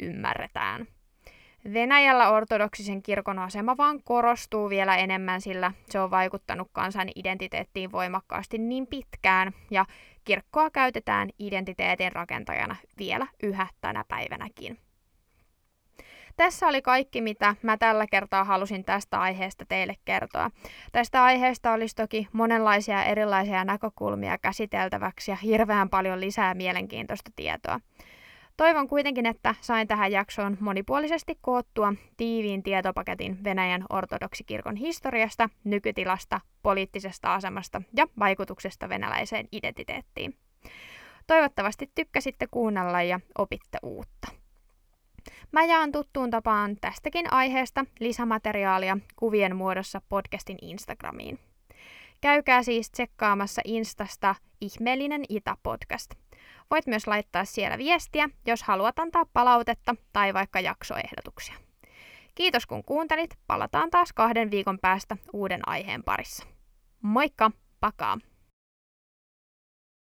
ymmärretään. 0.00 0.95
Venäjällä 1.72 2.30
ortodoksisen 2.30 3.02
kirkon 3.02 3.38
asema 3.38 3.76
vaan 3.76 4.02
korostuu 4.04 4.70
vielä 4.70 4.96
enemmän, 4.96 5.40
sillä 5.40 5.72
se 5.88 6.00
on 6.00 6.10
vaikuttanut 6.10 6.68
kansan 6.72 7.08
identiteettiin 7.14 7.92
voimakkaasti 7.92 8.58
niin 8.58 8.86
pitkään, 8.86 9.52
ja 9.70 9.84
kirkkoa 10.24 10.70
käytetään 10.70 11.28
identiteetin 11.38 12.12
rakentajana 12.12 12.76
vielä 12.98 13.26
yhä 13.42 13.66
tänä 13.80 14.04
päivänäkin. 14.08 14.78
Tässä 16.36 16.66
oli 16.66 16.82
kaikki, 16.82 17.20
mitä 17.20 17.56
mä 17.62 17.76
tällä 17.76 18.06
kertaa 18.10 18.44
halusin 18.44 18.84
tästä 18.84 19.20
aiheesta 19.20 19.64
teille 19.68 19.94
kertoa. 20.04 20.50
Tästä 20.92 21.24
aiheesta 21.24 21.72
olisi 21.72 21.94
toki 21.94 22.28
monenlaisia 22.32 23.04
erilaisia 23.04 23.64
näkökulmia 23.64 24.38
käsiteltäväksi 24.38 25.30
ja 25.30 25.36
hirveän 25.36 25.88
paljon 25.88 26.20
lisää 26.20 26.54
mielenkiintoista 26.54 27.30
tietoa. 27.36 27.80
Toivon 28.56 28.88
kuitenkin, 28.88 29.26
että 29.26 29.54
sain 29.60 29.88
tähän 29.88 30.12
jaksoon 30.12 30.56
monipuolisesti 30.60 31.38
koottua 31.40 31.92
tiiviin 32.16 32.62
tietopaketin 32.62 33.44
Venäjän 33.44 33.84
ortodoksikirkon 33.90 34.76
historiasta, 34.76 35.50
nykytilasta, 35.64 36.40
poliittisesta 36.62 37.34
asemasta 37.34 37.82
ja 37.96 38.06
vaikutuksesta 38.18 38.88
venäläiseen 38.88 39.48
identiteettiin. 39.52 40.36
Toivottavasti 41.26 41.90
tykkäsitte 41.94 42.46
kuunnella 42.50 43.02
ja 43.02 43.20
opitte 43.38 43.78
uutta. 43.82 44.28
Mä 45.52 45.64
jaan 45.64 45.92
tuttuun 45.92 46.30
tapaan 46.30 46.76
tästäkin 46.80 47.32
aiheesta 47.32 47.84
lisämateriaalia 48.00 48.98
kuvien 49.16 49.56
muodossa 49.56 50.00
podcastin 50.08 50.58
Instagramiin. 50.62 51.38
Käykää 52.20 52.62
siis 52.62 52.90
tsekkaamassa 52.90 53.62
Instasta 53.64 54.34
Ihmeellinen 54.60 55.24
Itä-podcast. 55.28 56.25
Voit 56.70 56.86
myös 56.86 57.06
laittaa 57.06 57.44
siellä 57.44 57.78
viestiä, 57.78 58.28
jos 58.46 58.62
haluat 58.62 58.98
antaa 58.98 59.24
palautetta 59.32 59.94
tai 60.12 60.34
vaikka 60.34 60.60
jaksoehdotuksia. 60.60 61.54
Kiitos 62.34 62.66
kun 62.66 62.84
kuuntelit, 62.84 63.38
palataan 63.46 63.90
taas 63.90 64.12
kahden 64.12 64.50
viikon 64.50 64.78
päästä 64.78 65.16
uuden 65.32 65.68
aiheen 65.68 66.02
parissa. 66.04 66.46
Moikka, 67.02 67.50
pakaa! 67.80 68.18